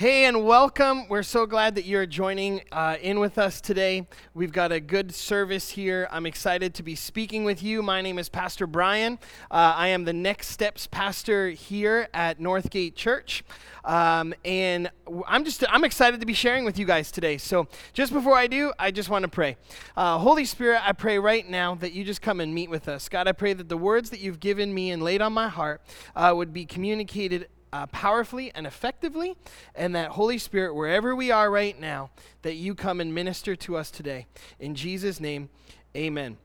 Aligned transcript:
Hey, 0.00 0.24
and 0.24 0.46
welcome. 0.46 1.06
We're 1.10 1.22
so 1.22 1.44
glad 1.44 1.74
that 1.74 1.84
you're 1.84 2.06
joining 2.06 2.62
uh, 2.72 2.96
in 3.02 3.20
with 3.20 3.36
us 3.36 3.60
today. 3.60 4.06
We've 4.32 4.50
got 4.50 4.72
a 4.72 4.80
good 4.80 5.14
service 5.14 5.68
here. 5.68 6.08
I'm 6.10 6.24
excited 6.24 6.72
to 6.76 6.82
be 6.82 6.94
speaking 6.94 7.44
with 7.44 7.62
you. 7.62 7.82
My 7.82 8.00
name 8.00 8.18
is 8.18 8.30
Pastor 8.30 8.66
Brian. 8.66 9.18
Uh, 9.50 9.74
I 9.76 9.88
am 9.88 10.04
the 10.04 10.14
Next 10.14 10.46
Steps 10.46 10.86
pastor 10.86 11.50
here 11.50 12.08
at 12.14 12.40
Northgate 12.40 12.94
Church. 12.94 13.44
Um, 13.84 14.32
and 14.42 14.90
I'm 15.28 15.44
just 15.44 15.64
I'm 15.68 15.84
excited 15.84 16.20
to 16.20 16.26
be 16.26 16.32
sharing 16.32 16.64
with 16.64 16.78
you 16.78 16.86
guys 16.86 17.12
today. 17.12 17.36
So 17.36 17.68
just 17.92 18.10
before 18.10 18.38
I 18.38 18.46
do, 18.46 18.72
I 18.78 18.92
just 18.92 19.10
want 19.10 19.24
to 19.24 19.30
pray. 19.30 19.58
Uh, 19.98 20.16
Holy 20.16 20.46
Spirit, 20.46 20.80
I 20.82 20.92
pray 20.92 21.18
right 21.18 21.46
now 21.46 21.74
that 21.74 21.92
you 21.92 22.04
just 22.04 22.22
come 22.22 22.40
and 22.40 22.54
meet 22.54 22.70
with 22.70 22.88
us. 22.88 23.10
God, 23.10 23.28
I 23.28 23.32
pray 23.32 23.52
that 23.52 23.68
the 23.68 23.76
words 23.76 24.08
that 24.08 24.20
you've 24.20 24.40
given 24.40 24.72
me 24.72 24.92
and 24.92 25.02
laid 25.02 25.20
on 25.20 25.34
my 25.34 25.48
heart 25.48 25.82
uh, 26.16 26.32
would 26.34 26.54
be 26.54 26.64
communicated 26.64 27.48
uh, 27.72 27.86
powerfully 27.86 28.52
and 28.54 28.66
effectively, 28.66 29.36
and 29.74 29.94
that 29.94 30.12
Holy 30.12 30.38
Spirit, 30.38 30.74
wherever 30.74 31.14
we 31.14 31.30
are 31.30 31.50
right 31.50 31.78
now, 31.78 32.10
that 32.42 32.54
you 32.54 32.74
come 32.74 33.00
and 33.00 33.14
minister 33.14 33.54
to 33.56 33.76
us 33.76 33.90
today. 33.90 34.26
In 34.58 34.74
Jesus' 34.74 35.20
name, 35.20 35.48
amen. 35.96 36.36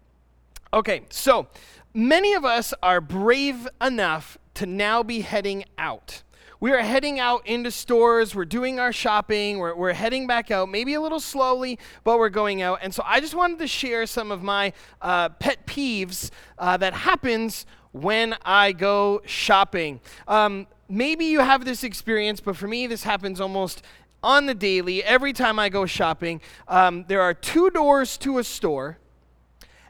Okay, 0.74 1.04
so 1.10 1.48
many 1.94 2.34
of 2.34 2.44
us 2.44 2.74
are 2.84 3.00
brave 3.00 3.68
enough 3.82 4.38
to 4.56 4.66
now 4.66 5.04
be 5.04 5.22
heading 5.22 5.66
out. 5.78 6.24
We 6.60 6.72
are 6.72 6.80
heading 6.80 7.20
out 7.20 7.46
into 7.46 7.70
stores, 7.70 8.34
we're 8.34 8.46
doing 8.46 8.80
our 8.80 8.94
shopping, 8.94 9.60
we're, 9.60 9.76
we're 9.76 9.94
heading 9.94 10.26
back 10.26 10.52
out, 10.52 10.70
maybe 10.70 10.94
a 10.94 11.02
little 11.02 11.20
slowly, 11.20 11.78
but 12.04 12.18
we're 12.18 12.30
going 12.30 12.62
out. 12.62 12.80
And 12.82 12.94
so 12.94 13.04
I 13.05 13.20
just 13.20 13.36
wanted 13.36 13.60
to 13.60 13.68
share 13.68 14.05
some 14.05 14.32
of 14.32 14.42
my 14.42 14.74
uh, 15.02 15.30
pet 15.30 15.68
peeves 15.68 16.32
uh, 16.58 16.78
that 16.78 16.94
happens 16.94 17.66
when 17.92 18.36
I 18.44 18.72
go 18.72 19.22
shopping. 19.26 20.00
Um, 20.28 20.68
maybe 20.90 21.26
you 21.26 21.40
have 21.40 21.66
this 21.66 21.84
experience, 21.84 22.40
but 22.40 22.56
for 22.56 22.68
me, 22.68 22.88
this 22.88 23.04
happens 23.04 23.42
almost 23.42 23.82
on 24.24 24.46
the 24.46 24.56
daily. 24.56 25.04
Every 25.04 25.34
time 25.34 25.60
I 25.60 25.70
go 25.70 25.86
shopping, 25.86 26.42
um, 26.68 27.05
there 27.08 27.22
are 27.22 27.34
two 27.34 27.70
doors 27.70 28.18
to 28.18 28.40
a 28.40 28.44
store, 28.44 28.98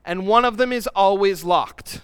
and 0.03 0.27
one 0.27 0.45
of 0.45 0.57
them 0.57 0.71
is 0.71 0.87
always 0.87 1.43
locked. 1.43 2.01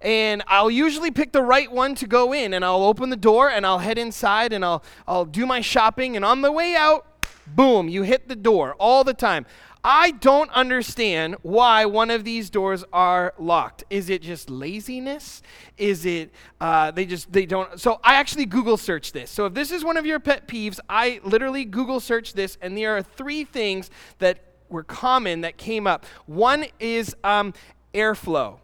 And 0.00 0.42
I'll 0.46 0.70
usually 0.70 1.10
pick 1.10 1.32
the 1.32 1.42
right 1.42 1.70
one 1.70 1.94
to 1.96 2.06
go 2.06 2.32
in, 2.32 2.54
and 2.54 2.64
I'll 2.64 2.84
open 2.84 3.10
the 3.10 3.16
door 3.16 3.50
and 3.50 3.66
I'll 3.66 3.78
head 3.78 3.98
inside 3.98 4.52
and 4.52 4.64
I'll, 4.64 4.84
I'll 5.08 5.24
do 5.24 5.44
my 5.44 5.60
shopping. 5.60 6.14
And 6.14 6.24
on 6.24 6.42
the 6.42 6.52
way 6.52 6.76
out, 6.76 7.04
boom, 7.46 7.88
you 7.88 8.02
hit 8.02 8.28
the 8.28 8.36
door 8.36 8.74
all 8.78 9.02
the 9.02 9.14
time. 9.14 9.44
I 9.90 10.10
don't 10.10 10.50
understand 10.50 11.36
why 11.40 11.86
one 11.86 12.10
of 12.10 12.22
these 12.22 12.50
doors 12.50 12.84
are 12.92 13.32
locked. 13.38 13.84
Is 13.88 14.10
it 14.10 14.20
just 14.20 14.50
laziness? 14.50 15.40
Is 15.78 16.04
it 16.04 16.30
uh, 16.60 16.90
they 16.90 17.06
just 17.06 17.32
they 17.32 17.46
don't? 17.46 17.80
So 17.80 17.98
I 18.04 18.16
actually 18.16 18.44
Google 18.44 18.76
searched 18.76 19.14
this. 19.14 19.30
So 19.30 19.46
if 19.46 19.54
this 19.54 19.72
is 19.72 19.82
one 19.82 19.96
of 19.96 20.04
your 20.04 20.20
pet 20.20 20.46
peeves, 20.46 20.78
I 20.90 21.22
literally 21.24 21.64
Google 21.64 22.00
searched 22.00 22.36
this, 22.36 22.58
and 22.60 22.76
there 22.76 22.98
are 22.98 23.02
three 23.02 23.44
things 23.44 23.88
that 24.18 24.40
were 24.68 24.82
common 24.82 25.40
that 25.40 25.56
came 25.56 25.86
up. 25.86 26.04
One 26.26 26.66
is 26.78 27.16
um, 27.24 27.54
airflow. 27.94 28.58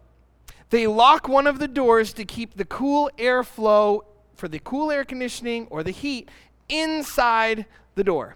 They 0.69 0.85
lock 0.85 1.27
one 1.27 1.47
of 1.47 1.57
the 1.57 1.67
doors 1.67 2.13
to 2.13 2.25
keep 2.25 2.55
the 2.55 2.65
cool 2.65 3.09
airflow 3.17 4.01
for 4.35 4.47
the 4.47 4.59
cool 4.59 4.91
air 4.91 5.03
conditioning 5.03 5.65
or 5.71 5.81
the 5.81 5.89
heat 5.89 6.29
inside 6.69 7.65
the 7.95 8.03
door. 8.03 8.35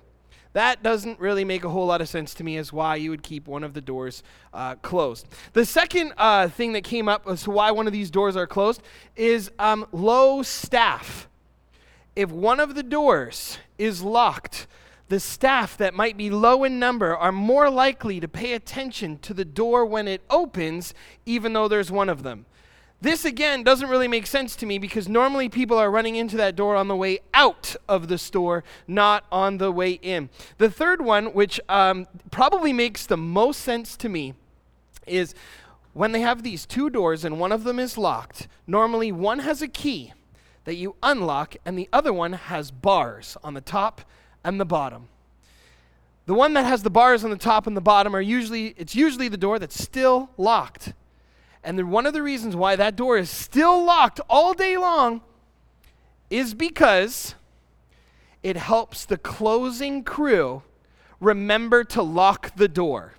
That 0.53 0.81
doesn't 0.81 1.19
really 1.19 1.45
make 1.45 1.63
a 1.63 1.69
whole 1.69 1.85
lot 1.85 2.01
of 2.01 2.09
sense 2.09 2.33
to 2.35 2.43
me 2.43 2.57
as 2.57 2.73
why 2.73 2.95
you 2.95 3.11
would 3.11 3.21
keep 3.21 3.47
one 3.47 3.63
of 3.63 3.73
the 3.73 3.81
doors 3.81 4.23
uh, 4.53 4.75
closed. 4.75 5.27
The 5.53 5.65
second 5.65 6.13
uh, 6.17 6.47
thing 6.47 6.73
that 6.73 6.83
came 6.83 7.07
up 7.07 7.27
as 7.27 7.43
to 7.43 7.51
why 7.51 7.69
one 7.71 7.85
of 7.85 7.93
these 7.93 8.09
doors 8.09 8.35
are 8.35 8.47
closed 8.47 8.81
is 9.15 9.51
um, 9.59 9.85
low 9.91 10.41
staff. 10.41 11.27
If 12.15 12.31
one 12.31 12.59
of 12.59 12.73
the 12.73 12.83
doors 12.83 13.59
is 13.77 14.01
locked, 14.01 14.65
the 15.07 15.19
staff 15.19 15.77
that 15.77 15.93
might 15.93 16.17
be 16.17 16.29
low 16.29 16.63
in 16.63 16.79
number 16.79 17.15
are 17.15 17.31
more 17.31 17.69
likely 17.69 18.19
to 18.19 18.27
pay 18.27 18.53
attention 18.53 19.19
to 19.19 19.33
the 19.33 19.45
door 19.45 19.85
when 19.85 20.07
it 20.07 20.21
opens, 20.29 20.93
even 21.25 21.53
though 21.53 21.67
there's 21.67 21.91
one 21.91 22.09
of 22.09 22.23
them. 22.23 22.45
This 23.01 23.23
again 23.23 23.63
doesn't 23.63 23.87
really 23.87 24.09
make 24.09 24.27
sense 24.27 24.57
to 24.57 24.65
me 24.65 24.77
because 24.77 25.07
normally 25.07 25.47
people 25.47 25.77
are 25.77 25.89
running 25.89 26.17
into 26.17 26.35
that 26.37 26.57
door 26.57 26.75
on 26.75 26.89
the 26.89 26.95
way 26.95 27.19
out 27.33 27.75
of 27.87 28.09
the 28.09 28.17
store, 28.17 28.63
not 28.87 29.23
on 29.31 29.57
the 29.57 29.71
way 29.71 29.93
in. 29.93 30.29
The 30.57 30.69
third 30.69 31.01
one, 31.01 31.27
which 31.27 31.61
um, 31.69 32.07
probably 32.29 32.73
makes 32.73 33.05
the 33.05 33.15
most 33.15 33.61
sense 33.61 33.95
to 33.97 34.09
me, 34.09 34.33
is 35.07 35.33
when 35.93 36.11
they 36.11 36.21
have 36.21 36.43
these 36.43 36.65
two 36.65 36.89
doors 36.89 37.23
and 37.23 37.39
one 37.39 37.53
of 37.53 37.63
them 37.63 37.79
is 37.79 37.97
locked, 37.97 38.47
normally 38.67 39.11
one 39.13 39.39
has 39.39 39.61
a 39.61 39.67
key 39.67 40.13
that 40.65 40.75
you 40.75 40.95
unlock 41.01 41.55
and 41.65 41.79
the 41.79 41.87
other 41.93 42.11
one 42.11 42.33
has 42.33 42.69
bars 42.69 43.37
on 43.43 43.53
the 43.53 43.61
top 43.61 44.01
and 44.43 44.59
the 44.59 44.65
bottom. 44.65 45.07
The 46.25 46.33
one 46.33 46.53
that 46.53 46.65
has 46.65 46.83
the 46.83 46.91
bars 46.91 47.23
on 47.23 47.31
the 47.31 47.37
top 47.37 47.65
and 47.65 47.75
the 47.75 47.81
bottom 47.81 48.15
are 48.15 48.21
usually 48.21 48.75
it's 48.77 48.93
usually 48.93 49.29
the 49.29 49.37
door 49.37 49.57
that's 49.57 49.81
still 49.81 50.29
locked. 50.37 50.93
And 51.63 51.91
one 51.91 52.05
of 52.05 52.13
the 52.13 52.23
reasons 52.23 52.55
why 52.55 52.75
that 52.75 52.95
door 52.95 53.17
is 53.17 53.29
still 53.29 53.83
locked 53.83 54.19
all 54.29 54.53
day 54.53 54.77
long 54.77 55.21
is 56.29 56.53
because 56.53 57.35
it 58.43 58.55
helps 58.55 59.05
the 59.05 59.17
closing 59.17 60.03
crew 60.03 60.63
remember 61.19 61.83
to 61.83 62.01
lock 62.01 62.55
the 62.55 62.67
door. 62.67 63.13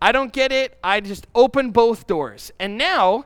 I 0.00 0.12
don't 0.12 0.32
get 0.32 0.52
it. 0.52 0.78
I 0.84 1.00
just 1.00 1.26
open 1.34 1.70
both 1.70 2.06
doors. 2.06 2.52
And 2.58 2.76
now 2.76 3.24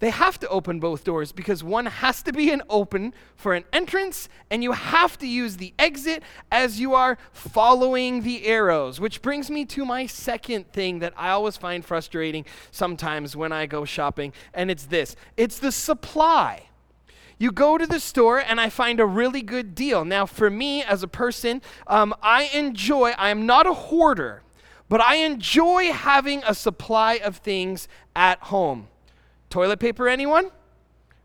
they 0.00 0.10
have 0.10 0.40
to 0.40 0.48
open 0.48 0.80
both 0.80 1.04
doors 1.04 1.30
because 1.30 1.62
one 1.62 1.86
has 1.86 2.22
to 2.24 2.32
be 2.32 2.50
an 2.50 2.62
open 2.68 3.14
for 3.36 3.54
an 3.54 3.64
entrance, 3.72 4.28
and 4.50 4.62
you 4.62 4.72
have 4.72 5.18
to 5.18 5.26
use 5.26 5.58
the 5.58 5.72
exit 5.78 6.22
as 6.50 6.80
you 6.80 6.94
are 6.94 7.18
following 7.32 8.22
the 8.22 8.46
arrows. 8.46 8.98
Which 8.98 9.22
brings 9.22 9.50
me 9.50 9.64
to 9.66 9.84
my 9.84 10.06
second 10.06 10.72
thing 10.72 10.98
that 10.98 11.12
I 11.16 11.30
always 11.30 11.56
find 11.56 11.84
frustrating 11.84 12.46
sometimes 12.70 13.36
when 13.36 13.52
I 13.52 13.66
go 13.66 13.84
shopping, 13.84 14.32
and 14.52 14.70
it's 14.70 14.86
this 14.86 15.16
it's 15.36 15.58
the 15.58 15.72
supply. 15.72 16.64
You 17.38 17.52
go 17.52 17.78
to 17.78 17.86
the 17.86 18.00
store 18.00 18.38
and 18.38 18.60
I 18.60 18.68
find 18.68 19.00
a 19.00 19.06
really 19.06 19.40
good 19.40 19.74
deal. 19.74 20.04
Now, 20.04 20.26
for 20.26 20.50
me 20.50 20.82
as 20.82 21.02
a 21.02 21.08
person, 21.08 21.62
um, 21.86 22.14
I 22.22 22.50
enjoy, 22.52 23.12
I 23.16 23.30
am 23.30 23.46
not 23.46 23.66
a 23.66 23.72
hoarder, 23.72 24.42
but 24.90 25.00
I 25.00 25.16
enjoy 25.16 25.90
having 25.90 26.42
a 26.46 26.54
supply 26.54 27.14
of 27.14 27.38
things 27.38 27.88
at 28.14 28.38
home. 28.40 28.88
Toilet 29.50 29.80
paper, 29.80 30.08
anyone? 30.08 30.50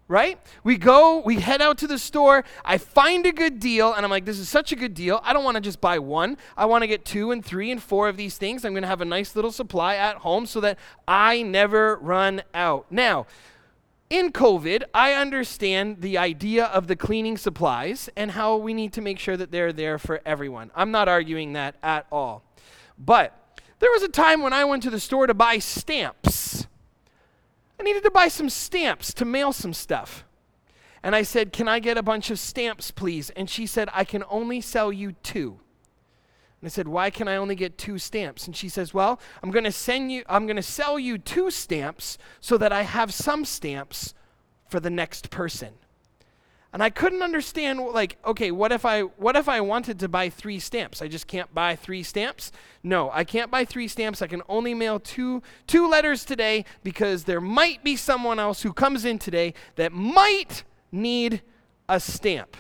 Right? 0.08 0.40
We 0.64 0.78
go, 0.78 1.22
we 1.26 1.40
head 1.40 1.62
out 1.62 1.80
to 1.80 1.88
the 1.88 1.98
store. 1.98 2.44
I 2.64 2.78
find 2.78 3.26
a 3.26 3.32
good 3.32 3.60
deal, 3.60 3.94
and 3.94 4.06
I'm 4.06 4.12
like, 4.12 4.26
this 4.26 4.38
is 4.38 4.50
such 4.50 4.72
a 4.72 4.76
good 4.76 4.94
deal. 4.94 5.20
I 5.24 5.34
don't 5.34 5.44
want 5.44 5.56
to 5.56 5.62
just 5.62 5.82
buy 5.82 5.98
one. 5.98 6.38
I 6.56 6.66
want 6.66 6.84
to 6.84 6.88
get 6.88 7.06
two 7.06 7.32
and 7.32 7.44
three 7.44 7.72
and 7.72 7.82
four 7.82 8.08
of 8.08 8.18
these 8.18 8.38
things. 8.38 8.66
I'm 8.66 8.74
going 8.74 8.84
to 8.84 8.88
have 8.88 9.02
a 9.02 9.06
nice 9.06 9.36
little 9.36 9.52
supply 9.52 9.96
at 9.96 10.18
home 10.18 10.46
so 10.46 10.60
that 10.60 10.78
I 11.08 11.42
never 11.42 11.96
run 11.96 12.44
out. 12.54 12.86
Now, 12.92 13.26
in 14.10 14.32
COVID, 14.32 14.84
I 14.94 15.14
understand 15.14 16.02
the 16.02 16.20
idea 16.20 16.66
of 16.66 16.86
the 16.86 16.96
cleaning 16.96 17.38
supplies 17.38 18.08
and 18.16 18.32
how 18.32 18.58
we 18.58 18.76
need 18.76 18.94
to 18.94 19.02
make 19.02 19.18
sure 19.18 19.36
that 19.38 19.52
they're 19.52 19.74
there 19.74 19.98
for 19.98 20.22
everyone. 20.24 20.70
I'm 20.76 20.92
not 20.92 21.08
arguing 21.08 21.54
that 21.54 21.78
at 21.82 22.06
all. 22.12 22.44
But 23.00 23.36
there 23.80 23.92
was 23.92 24.04
a 24.04 24.10
time 24.10 24.44
when 24.44 24.54
I 24.54 24.64
went 24.66 24.84
to 24.84 24.92
the 24.92 25.00
store 25.00 25.26
to 25.26 25.34
buy 25.34 25.58
stamps. 25.58 26.55
I 27.80 27.84
needed 27.84 28.04
to 28.04 28.12
buy 28.12 28.28
some 28.28 28.50
stamps 28.50 29.14
to 29.16 29.26
mail 29.26 29.54
some 29.54 29.74
stuff. 29.74 30.26
And 31.04 31.16
I 31.16 31.22
said, 31.22 31.54
Can 31.54 31.68
I 31.68 31.80
get 31.80 31.98
a 31.98 32.04
bunch 32.04 32.32
of 32.32 32.40
stamps, 32.40 32.92
please? 32.92 33.30
And 33.32 33.50
she 33.50 33.68
said, 33.68 33.90
I 33.94 34.04
can 34.04 34.24
only 34.30 34.62
sell 34.62 34.92
you 34.92 35.14
two. 35.24 35.60
And 36.62 36.68
I 36.68 36.70
said, 36.70 36.88
Why 36.88 37.10
can 37.10 37.28
I 37.28 37.36
only 37.36 37.56
get 37.56 37.78
two 37.78 38.00
stamps? 38.00 38.48
And 38.48 38.56
she 38.56 38.70
says, 38.70 38.94
Well, 38.94 39.20
I'm 39.44 39.52
going 39.52 39.66
to 39.66 39.72
send 39.72 40.12
you, 40.12 40.24
I'm 40.28 40.48
going 40.48 40.56
to 40.56 40.64
sell 40.64 40.98
you 40.98 41.18
two 41.18 41.52
stamps 41.52 42.18
so 42.40 42.58
that 42.58 42.72
I 42.72 42.82
have 42.82 43.14
some 43.14 43.46
stamps 43.46 44.14
for 44.68 44.80
the 44.80 44.90
next 44.90 45.30
person. 45.30 45.74
And 46.76 46.84
I 46.84 46.90
couldn't 46.90 47.22
understand 47.22 47.80
like 47.80 48.18
okay, 48.26 48.52
what 48.52 48.74
if 48.74 48.84
I 48.84 49.04
what 49.04 49.38
if 49.38 49.48
I 49.48 49.62
wanted 49.62 49.98
to 50.00 50.10
buy 50.10 50.28
3 50.28 50.60
stamps? 50.60 51.02
I 51.02 51.08
just 51.08 51.26
can't 51.26 51.54
buy 51.54 51.78
3 51.78 52.04
stamps? 52.04 52.52
No, 52.84 53.10
I 53.14 53.24
can't 53.24 53.50
buy 53.50 53.64
3 53.64 53.88
stamps. 53.88 54.22
I 54.22 54.28
can 54.28 54.42
only 54.50 54.74
mail 54.74 55.00
two 55.00 55.42
two 55.68 55.88
letters 55.88 56.26
today 56.26 56.66
because 56.84 57.24
there 57.24 57.40
might 57.40 57.82
be 57.82 57.96
someone 57.96 58.40
else 58.40 58.64
who 58.64 58.74
comes 58.74 59.06
in 59.06 59.20
today 59.20 59.54
that 59.78 59.94
might 59.94 60.66
need 60.92 61.44
a 61.88 61.98
stamp. 61.98 62.58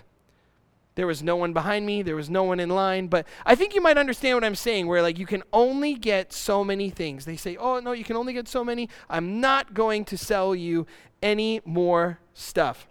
There 0.95 1.07
was 1.07 1.21
no 1.21 1.35
one 1.35 1.51
behind 1.51 1.85
me, 1.85 2.01
there 2.01 2.15
was 2.15 2.29
no 2.29 2.43
one 2.43 2.61
in 2.61 2.69
line, 2.69 3.07
but 3.07 3.27
I 3.45 3.55
think 3.55 3.75
you 3.75 3.81
might 3.81 3.97
understand 3.97 4.37
what 4.37 4.45
I'm 4.45 4.55
saying 4.55 4.87
where 4.87 5.01
like 5.01 5.19
you 5.19 5.25
can 5.25 5.43
only 5.51 5.93
get 5.93 6.31
so 6.31 6.63
many 6.63 6.89
things. 6.89 7.25
They 7.25 7.35
say, 7.35 7.57
"Oh, 7.57 7.81
no, 7.81 7.91
you 7.91 8.05
can 8.05 8.15
only 8.15 8.31
get 8.31 8.47
so 8.47 8.63
many. 8.63 8.87
I'm 9.09 9.41
not 9.41 9.73
going 9.73 10.05
to 10.05 10.17
sell 10.17 10.55
you 10.55 10.87
any 11.21 11.59
more 11.65 12.19
stuff." 12.33 12.87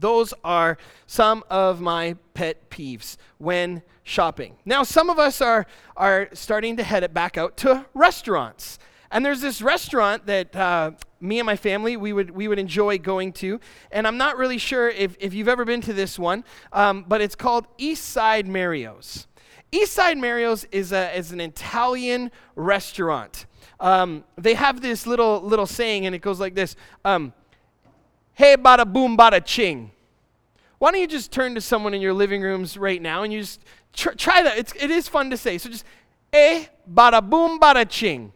Those 0.00 0.34
are 0.44 0.78
some 1.06 1.44
of 1.50 1.80
my 1.80 2.16
pet 2.34 2.70
peeves 2.70 3.16
when 3.38 3.82
shopping. 4.04 4.56
Now, 4.64 4.82
some 4.82 5.10
of 5.10 5.18
us 5.18 5.40
are, 5.40 5.66
are 5.96 6.28
starting 6.32 6.76
to 6.76 6.82
head 6.82 7.02
it 7.02 7.12
back 7.12 7.36
out 7.36 7.56
to 7.58 7.86
restaurants. 7.94 8.78
And 9.10 9.24
there's 9.24 9.40
this 9.40 9.62
restaurant 9.62 10.26
that 10.26 10.54
uh, 10.54 10.92
me 11.20 11.38
and 11.38 11.46
my 11.46 11.56
family 11.56 11.96
we 11.96 12.12
would 12.12 12.30
we 12.30 12.46
would 12.46 12.58
enjoy 12.58 12.98
going 12.98 13.32
to, 13.34 13.58
and 13.90 14.06
I'm 14.06 14.18
not 14.18 14.36
really 14.36 14.58
sure 14.58 14.88
if, 14.88 15.16
if 15.18 15.32
you've 15.32 15.48
ever 15.48 15.64
been 15.64 15.80
to 15.82 15.92
this 15.92 16.18
one, 16.18 16.44
um, 16.72 17.04
but 17.08 17.20
it's 17.20 17.34
called 17.34 17.66
East 17.78 18.04
Side 18.04 18.46
Mario's. 18.46 19.26
East 19.72 19.94
Side 19.94 20.18
Mario's 20.18 20.64
is 20.72 20.92
a 20.92 21.16
is 21.16 21.32
an 21.32 21.40
Italian 21.40 22.30
restaurant. 22.54 23.46
Um, 23.80 24.24
they 24.36 24.54
have 24.54 24.82
this 24.82 25.06
little 25.06 25.40
little 25.40 25.66
saying, 25.66 26.04
and 26.04 26.14
it 26.14 26.20
goes 26.20 26.38
like 26.38 26.54
this: 26.54 26.76
um, 27.04 27.32
"Hey, 28.38 28.56
bada 28.56 28.90
boom, 28.90 29.16
bada 29.16 29.44
ching." 29.44 29.90
Why 30.78 30.92
don't 30.92 31.00
you 31.00 31.08
just 31.08 31.32
turn 31.32 31.54
to 31.56 31.60
someone 31.60 31.92
in 31.92 32.00
your 32.00 32.14
living 32.14 32.40
rooms 32.40 32.76
right 32.76 33.02
now 33.02 33.24
and 33.24 33.32
you 33.32 33.40
just 33.40 33.60
tr- 33.92 34.16
try 34.16 34.42
that? 34.42 34.56
It's, 34.58 34.72
it 34.76 34.90
is 34.90 35.08
fun 35.08 35.28
to 35.30 35.36
say. 35.36 35.58
So 35.58 35.68
just, 35.68 35.84
eh, 36.32 36.66
bada 36.88 37.20
boom, 37.28 37.58
bada 37.58 37.84
ching 37.88 38.32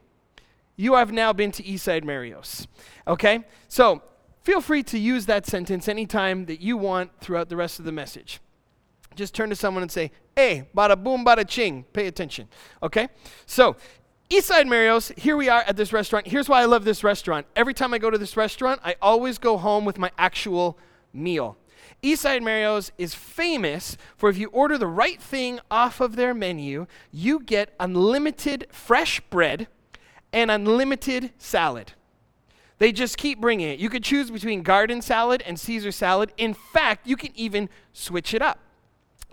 you 0.77 0.95
have 0.95 1.13
now 1.13 1.33
been 1.33 1.53
to 1.53 1.65
East 1.65 1.85
Side 1.85 2.05
Mario's. 2.05 2.67
Okay? 3.07 3.45
So 3.69 4.03
feel 4.43 4.61
free 4.61 4.83
to 4.85 4.99
use 4.99 5.27
that 5.27 5.47
sentence 5.47 5.89
anytime 5.89 6.47
that 6.47 6.61
you 6.61 6.77
want 6.77 7.11
throughout 7.21 7.49
the 7.49 7.57
rest 7.57 7.79
of 7.79 7.85
the 7.85 7.93
message. 7.93 8.41
Just 9.15 9.35
turn 9.35 9.51
to 9.51 9.57
someone 9.57 9.83
and 9.83 9.93
say, 9.93 10.11
hey, 10.35 10.69
bada 10.75 11.01
boom, 11.01 11.25
bada 11.25 11.47
ching. 11.47 11.85
Pay 11.93 12.07
attention. 12.07 12.49
Okay? 12.83 13.09
So, 13.47 13.77
East 14.33 14.47
Side 14.47 14.67
Mario's, 14.67 15.13
here 15.19 15.37
we 15.37 15.51
are 15.51 15.61
at 15.61 15.77
this 15.77 15.93
restaurant. 15.93 16.27
Here's 16.27 16.49
why 16.49 16.63
I 16.63 16.65
love 16.65 16.87
this 16.87 17.05
restaurant. 17.05 17.47
Every 17.55 17.75
time 17.75 17.93
I 17.93 17.99
go 17.99 18.09
to 18.09 18.17
this 18.17 18.35
restaurant, 18.35 18.81
I 18.83 18.97
always 19.03 19.37
go 19.37 19.59
home 19.59 19.85
with 19.85 19.99
my 19.99 20.11
actual 20.17 20.79
meal. 21.13 21.59
Eastside 22.03 22.41
Mario's 22.41 22.93
is 22.97 23.15
famous 23.15 23.99
for 24.17 24.31
if 24.31 24.39
you 24.39 24.49
order 24.49 24.79
the 24.79 24.87
right 24.87 25.21
thing 25.21 25.61
off 25.71 26.01
of 26.01 26.17
their 26.17 26.33
menu, 26.33 26.87
you 27.11 27.41
get 27.41 27.75
unlimited 27.79 28.69
fresh 28.73 29.21
bread 29.21 29.69
and 30.33 30.51
unlimited 30.51 31.33
salad. 31.37 31.93
They 32.79 32.91
just 32.91 33.19
keep 33.19 33.39
bringing 33.39 33.69
it. 33.69 33.81
You 33.81 33.91
could 33.91 34.03
choose 34.03 34.31
between 34.31 34.63
garden 34.63 35.03
salad 35.03 35.43
and 35.45 35.61
Caesar 35.61 35.93
salad. 35.93 36.33
In 36.39 36.55
fact, 36.55 37.07
you 37.07 37.19
can 37.19 37.33
even 37.35 37.69
switch 37.93 38.33
it 38.33 38.41
up. 38.41 38.61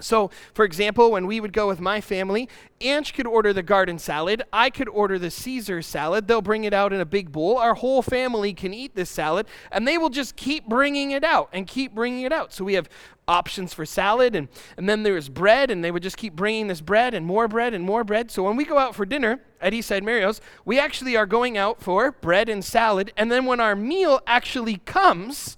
So, 0.01 0.31
for 0.53 0.65
example, 0.65 1.11
when 1.11 1.27
we 1.27 1.39
would 1.39 1.53
go 1.53 1.67
with 1.67 1.79
my 1.79 2.01
family, 2.01 2.49
Ange 2.81 3.13
could 3.13 3.27
order 3.27 3.53
the 3.53 3.63
garden 3.63 3.99
salad. 3.99 4.43
I 4.53 4.69
could 4.69 4.89
order 4.89 5.19
the 5.19 5.31
Caesar 5.31 5.81
salad. 5.81 6.27
They'll 6.27 6.41
bring 6.41 6.63
it 6.63 6.73
out 6.73 6.93
in 6.93 6.99
a 6.99 7.05
big 7.05 7.31
bowl. 7.31 7.57
Our 7.57 7.75
whole 7.75 8.01
family 8.01 8.53
can 8.53 8.73
eat 8.73 8.95
this 8.95 9.09
salad, 9.09 9.47
and 9.71 9.87
they 9.87 9.97
will 9.97 10.09
just 10.09 10.35
keep 10.35 10.65
bringing 10.65 11.11
it 11.11 11.23
out 11.23 11.49
and 11.51 11.67
keep 11.67 11.93
bringing 11.93 12.21
it 12.21 12.31
out. 12.31 12.53
So 12.53 12.63
we 12.63 12.73
have 12.75 12.89
options 13.27 13.73
for 13.73 13.85
salad, 13.85 14.35
and, 14.35 14.47
and 14.77 14.89
then 14.89 15.03
there 15.03 15.13
was 15.13 15.29
bread, 15.29 15.69
and 15.69 15.83
they 15.83 15.91
would 15.91 16.03
just 16.03 16.17
keep 16.17 16.35
bringing 16.35 16.67
this 16.67 16.81
bread 16.81 17.13
and 17.13 17.25
more 17.25 17.47
bread 17.47 17.73
and 17.73 17.83
more 17.83 18.03
bread. 18.03 18.31
So 18.31 18.43
when 18.43 18.55
we 18.55 18.65
go 18.65 18.77
out 18.77 18.95
for 18.95 19.05
dinner 19.05 19.41
at 19.61 19.73
East 19.73 19.89
Side 19.89 20.03
Mario's, 20.03 20.41
we 20.65 20.79
actually 20.79 21.15
are 21.15 21.25
going 21.25 21.57
out 21.57 21.81
for 21.81 22.11
bread 22.11 22.49
and 22.49 22.63
salad, 22.63 23.11
and 23.17 23.31
then 23.31 23.45
when 23.45 23.59
our 23.59 23.75
meal 23.75 24.21
actually 24.25 24.77
comes, 24.85 25.57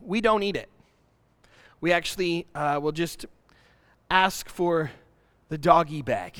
we 0.00 0.20
don't 0.20 0.42
eat 0.42 0.56
it 0.56 0.68
we 1.84 1.92
actually 1.92 2.46
uh, 2.54 2.80
will 2.82 2.92
just 2.92 3.26
ask 4.10 4.48
for 4.48 4.90
the 5.50 5.58
doggy 5.58 6.00
bag. 6.00 6.32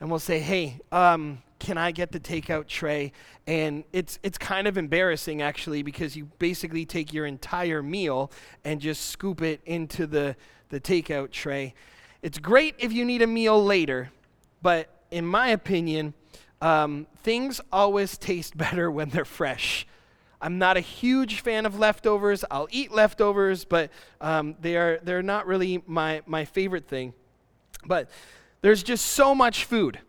And 0.00 0.08
we'll 0.08 0.18
say, 0.18 0.38
hey, 0.38 0.80
um, 0.90 1.42
can 1.58 1.76
I 1.76 1.90
get 1.90 2.10
the 2.10 2.18
takeout 2.18 2.66
tray? 2.66 3.12
And 3.46 3.84
it's, 3.92 4.18
it's 4.22 4.38
kind 4.38 4.66
of 4.66 4.78
embarrassing, 4.78 5.42
actually, 5.42 5.82
because 5.82 6.16
you 6.16 6.30
basically 6.38 6.86
take 6.86 7.12
your 7.12 7.26
entire 7.26 7.82
meal 7.82 8.32
and 8.64 8.80
just 8.80 9.10
scoop 9.10 9.42
it 9.42 9.60
into 9.66 10.06
the, 10.06 10.34
the 10.70 10.80
takeout 10.80 11.32
tray. 11.32 11.74
It's 12.22 12.38
great 12.38 12.76
if 12.78 12.94
you 12.94 13.04
need 13.04 13.20
a 13.20 13.26
meal 13.26 13.62
later, 13.62 14.10
but 14.62 14.88
in 15.10 15.26
my 15.26 15.48
opinion, 15.48 16.14
um, 16.62 17.06
things 17.22 17.60
always 17.70 18.16
taste 18.16 18.56
better 18.66 18.90
when 18.90 19.10
they're 19.10 19.26
fresh. 19.26 19.86
I'm 20.40 20.58
not 20.58 20.76
a 20.76 20.80
huge 20.80 21.40
fan 21.40 21.66
of 21.66 21.78
leftovers. 21.78 22.44
I'll 22.50 22.68
eat 22.70 22.92
leftovers, 22.92 23.64
but 23.64 23.90
um, 24.20 24.56
they 24.60 24.76
are 24.76 24.98
they're 25.02 25.22
not 25.22 25.46
really 25.46 25.82
my 25.86 26.22
my 26.26 26.44
favorite 26.44 26.86
thing. 26.86 27.14
But 27.84 28.10
there's 28.60 28.82
just 28.82 29.06
so 29.06 29.34
much 29.34 29.64
food 29.64 30.00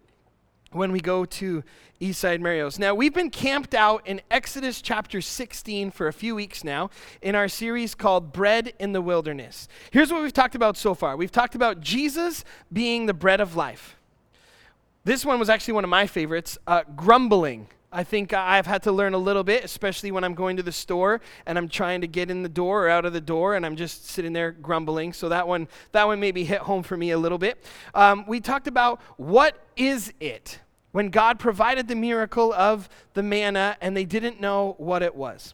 when 0.71 0.91
we 0.91 0.99
go 0.99 1.25
to 1.25 1.63
East 1.99 2.19
Side 2.19 2.41
Mario's. 2.41 2.77
Now, 2.77 2.93
we've 2.93 3.13
been 3.13 3.29
camped 3.29 3.73
out 3.73 4.05
in 4.05 4.21
Exodus 4.29 4.81
chapter 4.81 5.21
16 5.21 5.91
for 5.91 6.07
a 6.07 6.13
few 6.13 6.35
weeks 6.35 6.63
now 6.63 6.89
in 7.21 7.33
our 7.33 7.47
series 7.47 7.95
called 7.95 8.31
Bread 8.31 8.73
in 8.79 8.91
the 8.91 9.01
Wilderness. 9.01 9.67
Here's 9.91 10.11
what 10.11 10.21
we've 10.21 10.33
talked 10.33 10.55
about 10.55 10.77
so 10.77 10.93
far 10.93 11.17
we've 11.17 11.31
talked 11.31 11.55
about 11.55 11.81
Jesus 11.81 12.43
being 12.71 13.05
the 13.05 13.13
bread 13.13 13.41
of 13.41 13.55
life. 13.55 13.95
This 15.03 15.25
one 15.25 15.39
was 15.39 15.49
actually 15.49 15.75
one 15.75 15.85
of 15.85 15.89
my 15.89 16.05
favorites 16.05 16.57
uh, 16.67 16.83
grumbling 16.95 17.67
I 17.91 18.03
think 18.03 18.33
I've 18.33 18.67
had 18.67 18.83
to 18.83 18.91
learn 18.91 19.13
a 19.13 19.17
little 19.17 19.43
bit, 19.43 19.63
especially 19.63 20.11
when 20.11 20.23
I'm 20.25 20.33
going 20.33 20.57
to 20.57 20.63
the 20.63 20.73
store 20.73 21.21
and 21.45 21.57
I'm 21.57 21.69
trying 21.69 22.01
to 22.01 22.07
get 22.07 22.29
in 22.29 22.43
the 22.43 22.49
door 22.49 22.85
or 22.85 22.89
out 22.89 23.05
of 23.05 23.13
the 23.13 23.21
door 23.21 23.55
and 23.55 23.65
I'm 23.65 23.77
just 23.77 24.07
sitting 24.07 24.33
there 24.33 24.51
grumbling. 24.51 25.13
So 25.13 25.29
that 25.29 25.47
one, 25.47 25.69
that 25.93 26.05
one 26.05 26.19
maybe 26.19 26.43
hit 26.43 26.59
home 26.59 26.83
for 26.83 26.97
me 26.97 27.11
a 27.11 27.17
little 27.17 27.37
bit. 27.37 27.63
Um, 27.93 28.25
we 28.27 28.41
talked 28.41 28.67
about 28.67 28.99
what 29.15 29.57
is 29.77 30.13
it 30.19 30.59
when 30.91 31.09
God 31.09 31.39
provided 31.39 31.87
the 31.87 31.95
miracle 31.95 32.53
of 32.53 32.89
the 33.13 33.23
manna 33.23 33.77
and 33.79 33.95
they 33.95 34.05
didn't 34.05 34.41
know 34.41 34.75
what 34.77 35.01
it 35.01 35.15
was 35.15 35.53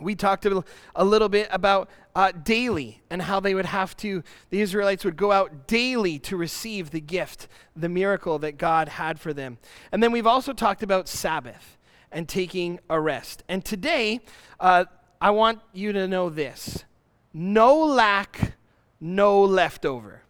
we 0.00 0.14
talked 0.14 0.46
a, 0.46 0.62
little 1.04 1.28
bit 1.28 1.48
about 1.50 1.88
uh, 2.14 2.32
daily 2.32 3.02
and 3.10 3.22
how 3.22 3.40
they 3.40 3.54
would 3.54 3.66
have 3.66 3.96
to, 3.98 4.22
the 4.50 4.60
Israelites 4.60 5.04
would 5.04 5.16
go 5.16 5.32
out 5.32 5.66
daily 5.66 6.18
to 6.20 6.36
receive 6.36 6.90
the 6.90 7.00
gift, 7.00 7.48
the 7.74 7.88
miracle 7.88 8.38
that 8.40 8.58
God 8.58 8.88
had 8.88 9.18
for 9.18 9.32
them. 9.32 9.58
And 9.92 10.02
then 10.02 10.12
we've 10.12 10.26
also 10.26 10.52
talked 10.52 10.82
about 10.82 11.08
Sabbath 11.08 11.76
and 12.12 12.28
taking 12.28 12.80
a 12.88 13.00
rest. 13.00 13.42
And 13.48 13.64
today, 13.64 14.20
uh, 14.60 14.84
I 15.20 15.30
want 15.30 15.60
you 15.72 15.92
to 15.92 16.06
know 16.06 16.28
this 16.30 16.84
no 17.32 17.76
lack, 17.84 18.54
no 19.00 19.42
leftover. 19.42 20.22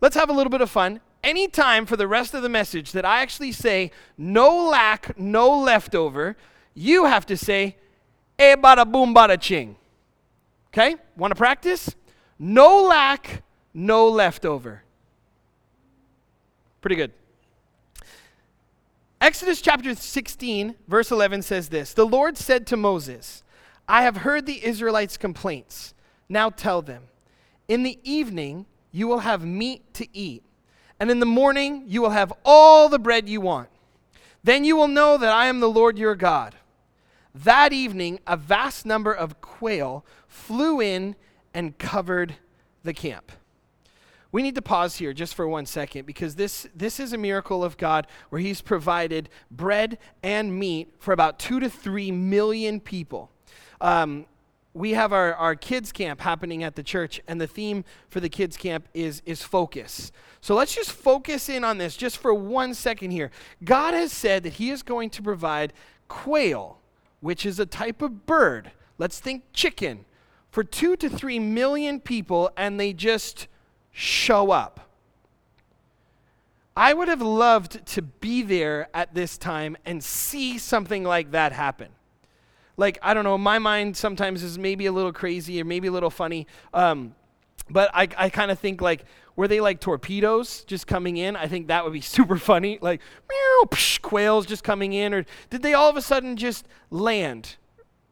Let's 0.00 0.16
have 0.16 0.30
a 0.30 0.32
little 0.32 0.50
bit 0.50 0.60
of 0.60 0.70
fun. 0.70 1.00
Anytime 1.22 1.84
for 1.84 1.96
the 1.96 2.08
rest 2.08 2.32
of 2.32 2.42
the 2.42 2.48
message 2.48 2.92
that 2.92 3.04
I 3.04 3.20
actually 3.20 3.52
say 3.52 3.90
no 4.16 4.68
lack, 4.68 5.18
no 5.18 5.58
leftover, 5.58 6.36
you 6.74 7.04
have 7.04 7.26
to 7.26 7.36
say, 7.36 7.76
eh, 8.40 8.56
bada 8.56 8.90
boom, 8.90 9.14
bada 9.14 9.40
ching. 9.40 9.76
Okay? 10.68 10.96
Want 11.16 11.30
to 11.30 11.36
practice? 11.36 11.94
No 12.38 12.84
lack, 12.84 13.42
no 13.74 14.08
leftover. 14.08 14.82
Pretty 16.80 16.96
good. 16.96 17.12
Exodus 19.20 19.60
chapter 19.60 19.94
16, 19.94 20.74
verse 20.88 21.10
11 21.10 21.42
says 21.42 21.68
this 21.68 21.92
The 21.92 22.06
Lord 22.06 22.38
said 22.38 22.66
to 22.68 22.76
Moses, 22.76 23.42
I 23.86 24.02
have 24.02 24.18
heard 24.18 24.46
the 24.46 24.64
Israelites' 24.64 25.18
complaints. 25.18 25.94
Now 26.28 26.48
tell 26.48 26.80
them, 26.80 27.02
in 27.68 27.82
the 27.82 27.98
evening 28.02 28.66
you 28.92 29.06
will 29.06 29.20
have 29.20 29.44
meat 29.44 29.92
to 29.94 30.06
eat, 30.16 30.42
and 30.98 31.10
in 31.10 31.20
the 31.20 31.26
morning 31.26 31.84
you 31.86 32.00
will 32.00 32.10
have 32.10 32.32
all 32.44 32.88
the 32.88 32.98
bread 32.98 33.28
you 33.28 33.42
want. 33.42 33.68
Then 34.42 34.64
you 34.64 34.76
will 34.76 34.88
know 34.88 35.18
that 35.18 35.32
I 35.32 35.46
am 35.46 35.60
the 35.60 35.68
Lord 35.68 35.98
your 35.98 36.14
God. 36.14 36.54
That 37.34 37.72
evening, 37.72 38.20
a 38.26 38.36
vast 38.36 38.84
number 38.84 39.12
of 39.12 39.40
quail 39.40 40.04
flew 40.26 40.80
in 40.80 41.16
and 41.54 41.76
covered 41.78 42.34
the 42.82 42.92
camp. 42.92 43.32
We 44.32 44.42
need 44.42 44.54
to 44.54 44.62
pause 44.62 44.96
here 44.96 45.12
just 45.12 45.34
for 45.34 45.48
one 45.48 45.66
second 45.66 46.06
because 46.06 46.36
this, 46.36 46.68
this 46.74 47.00
is 47.00 47.12
a 47.12 47.18
miracle 47.18 47.64
of 47.64 47.76
God 47.76 48.06
where 48.28 48.40
He's 48.40 48.60
provided 48.60 49.28
bread 49.50 49.98
and 50.22 50.56
meat 50.56 50.94
for 50.98 51.12
about 51.12 51.38
two 51.38 51.58
to 51.60 51.68
three 51.68 52.12
million 52.12 52.78
people. 52.80 53.30
Um, 53.80 54.26
we 54.72 54.92
have 54.92 55.12
our, 55.12 55.34
our 55.34 55.56
kids 55.56 55.90
camp 55.90 56.20
happening 56.20 56.62
at 56.62 56.76
the 56.76 56.82
church 56.82 57.20
and 57.26 57.40
the 57.40 57.46
theme 57.46 57.84
for 58.08 58.20
the 58.20 58.28
kids 58.28 58.56
camp 58.56 58.86
is, 58.94 59.22
is 59.26 59.42
focus 59.42 60.12
so 60.40 60.54
let's 60.54 60.74
just 60.74 60.92
focus 60.92 61.48
in 61.48 61.64
on 61.64 61.78
this 61.78 61.96
just 61.96 62.18
for 62.18 62.32
one 62.32 62.72
second 62.72 63.10
here 63.10 63.30
god 63.64 63.94
has 63.94 64.12
said 64.12 64.42
that 64.42 64.54
he 64.54 64.70
is 64.70 64.82
going 64.82 65.10
to 65.10 65.22
provide 65.22 65.72
quail 66.08 66.79
which 67.20 67.46
is 67.46 67.58
a 67.58 67.66
type 67.66 68.02
of 68.02 68.26
bird. 68.26 68.72
Let's 68.98 69.20
think 69.20 69.44
chicken. 69.52 70.04
For 70.50 70.64
two 70.64 70.96
to 70.96 71.08
three 71.08 71.38
million 71.38 72.00
people, 72.00 72.50
and 72.56 72.78
they 72.78 72.92
just 72.92 73.46
show 73.92 74.50
up. 74.50 74.88
I 76.76 76.92
would 76.92 77.08
have 77.08 77.22
loved 77.22 77.84
to 77.86 78.02
be 78.02 78.42
there 78.42 78.88
at 78.94 79.14
this 79.14 79.36
time 79.36 79.76
and 79.84 80.02
see 80.02 80.58
something 80.58 81.04
like 81.04 81.32
that 81.32 81.52
happen. 81.52 81.88
Like, 82.76 82.98
I 83.02 83.12
don't 83.12 83.24
know, 83.24 83.36
my 83.36 83.58
mind 83.58 83.96
sometimes 83.96 84.42
is 84.42 84.58
maybe 84.58 84.86
a 84.86 84.92
little 84.92 85.12
crazy 85.12 85.60
or 85.60 85.64
maybe 85.64 85.88
a 85.88 85.92
little 85.92 86.10
funny. 86.10 86.46
Um, 86.72 87.14
but 87.70 87.90
I, 87.94 88.08
I 88.16 88.28
kind 88.28 88.50
of 88.50 88.58
think 88.58 88.80
like, 88.80 89.04
were 89.36 89.48
they 89.48 89.60
like 89.60 89.80
torpedoes 89.80 90.64
just 90.64 90.86
coming 90.86 91.16
in? 91.16 91.36
I 91.36 91.46
think 91.46 91.68
that 91.68 91.84
would 91.84 91.92
be 91.92 92.00
super 92.16 92.36
funny. 92.36 92.78
Like, 92.80 93.00
meow, 93.28 93.68
psh, 93.68 94.00
quails 94.02 94.46
just 94.46 94.64
coming 94.64 94.92
in. 94.92 95.14
Or 95.14 95.24
did 95.48 95.62
they 95.62 95.74
all 95.74 95.88
of 95.88 95.96
a 95.96 96.02
sudden 96.02 96.36
just 96.36 96.66
land? 96.90 97.56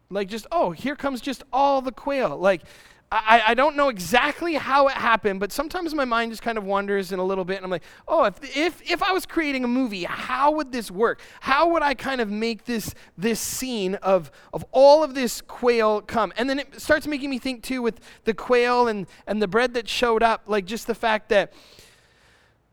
Like, 0.09 0.27
just, 0.27 0.47
oh, 0.51 0.71
here 0.71 0.95
comes 0.95 1.21
just 1.21 1.43
all 1.53 1.81
the 1.81 1.91
quail. 1.91 2.35
Like, 2.37 2.63
I, 3.11 3.41
I 3.47 3.53
don't 3.55 3.75
know 3.75 3.89
exactly 3.89 4.53
how 4.53 4.87
it 4.87 4.93
happened, 4.93 5.39
but 5.39 5.51
sometimes 5.51 5.95
my 5.95 6.05
mind 6.05 6.31
just 6.31 6.43
kind 6.43 6.59
of 6.59 6.63
wanders 6.63 7.11
in 7.11 7.17
a 7.17 7.23
little 7.23 7.43
bit, 7.43 7.55
and 7.55 7.65
I'm 7.65 7.71
like, 7.71 7.83
oh, 8.07 8.25
if, 8.25 8.55
if, 8.55 8.81
if 8.91 9.01
I 9.01 9.11
was 9.13 9.25
creating 9.25 9.63
a 9.63 9.67
movie, 9.67 10.03
how 10.03 10.51
would 10.51 10.71
this 10.71 10.91
work? 10.91 11.19
How 11.39 11.69
would 11.69 11.81
I 11.81 11.95
kind 11.95 12.21
of 12.21 12.29
make 12.29 12.65
this, 12.65 12.93
this 13.17 13.39
scene 13.39 13.95
of, 13.95 14.29
of 14.53 14.63
all 14.71 15.03
of 15.03 15.15
this 15.15 15.41
quail 15.41 16.01
come? 16.01 16.31
And 16.37 16.47
then 16.47 16.59
it 16.59 16.79
starts 16.79 17.07
making 17.07 17.31
me 17.31 17.39
think, 17.39 17.63
too, 17.63 17.81
with 17.81 17.99
the 18.25 18.33
quail 18.35 18.87
and, 18.87 19.07
and 19.25 19.41
the 19.41 19.47
bread 19.47 19.73
that 19.73 19.89
showed 19.89 20.21
up, 20.21 20.43
like 20.45 20.65
just 20.65 20.85
the 20.85 20.95
fact 20.95 21.29
that 21.29 21.51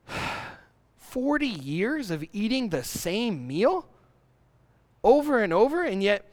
40 0.99 1.47
years 1.47 2.11
of 2.11 2.23
eating 2.35 2.69
the 2.69 2.85
same 2.85 3.47
meal 3.47 3.89
over 5.03 5.43
and 5.43 5.55
over, 5.55 5.83
and 5.83 6.03
yet 6.03 6.31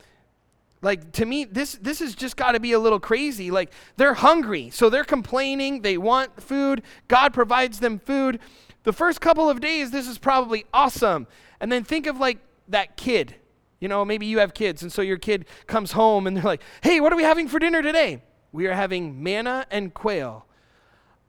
like 0.84 1.14
to 1.14 1.26
me, 1.26 1.46
this 1.46 1.74
this 1.82 2.00
has 2.00 2.14
just 2.14 2.36
got 2.36 2.52
to 2.52 2.60
be 2.60 2.74
a 2.74 2.80
little 2.80 3.00
crazy. 3.00 3.50
Like 3.50 3.72
they're 3.96 4.14
hungry, 4.14 4.70
so 4.70 4.90
they're 4.90 5.06
complaining. 5.06 5.82
They 5.82 5.98
want 5.98 6.44
food. 6.44 6.84
God 7.08 7.34
provides 7.34 7.80
them 7.80 8.00
food. 8.00 8.40
The 8.84 8.94
first 8.94 9.22
couple 9.22 9.50
of 9.50 9.62
days, 9.62 9.92
this 9.92 10.08
is 10.08 10.18
probably 10.18 10.66
awesome. 10.74 11.26
And 11.62 11.72
then 11.72 11.86
think 11.86 12.06
of 12.06 12.20
like 12.20 12.40
that 12.68 12.98
kid. 12.98 13.36
You 13.80 13.88
know, 13.88 14.04
maybe 14.04 14.26
you 14.26 14.40
have 14.40 14.54
kids, 14.54 14.84
and 14.84 14.92
so 14.92 15.02
your 15.02 15.18
kid 15.18 15.46
comes 15.68 15.94
home 15.94 16.28
and 16.28 16.36
they're 16.36 16.44
like, 16.44 16.62
"Hey, 16.82 17.00
what 17.00 17.14
are 17.14 17.16
we 17.16 17.24
having 17.24 17.48
for 17.48 17.60
dinner 17.60 17.82
today?" 17.82 18.22
We 18.52 18.68
are 18.68 18.74
having 18.74 19.24
manna 19.24 19.66
and 19.72 19.94
quail. 19.94 20.46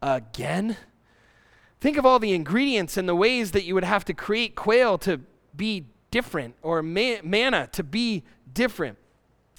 Again? 0.03 0.77
Think 1.81 1.97
of 1.97 2.05
all 2.05 2.19
the 2.19 2.33
ingredients 2.33 2.97
and 2.97 3.09
the 3.09 3.15
ways 3.15 3.53
that 3.53 3.65
you 3.65 3.75
would 3.75 3.85
have 3.85 4.05
to 4.07 4.15
create 4.15 4.57
quail 4.57 4.99
to 4.99 5.21
be 5.57 5.87
different 6.11 6.55
or 6.61 6.83
manna 6.83 7.69
to 7.73 7.83
be 7.83 8.25
different. 8.53 8.99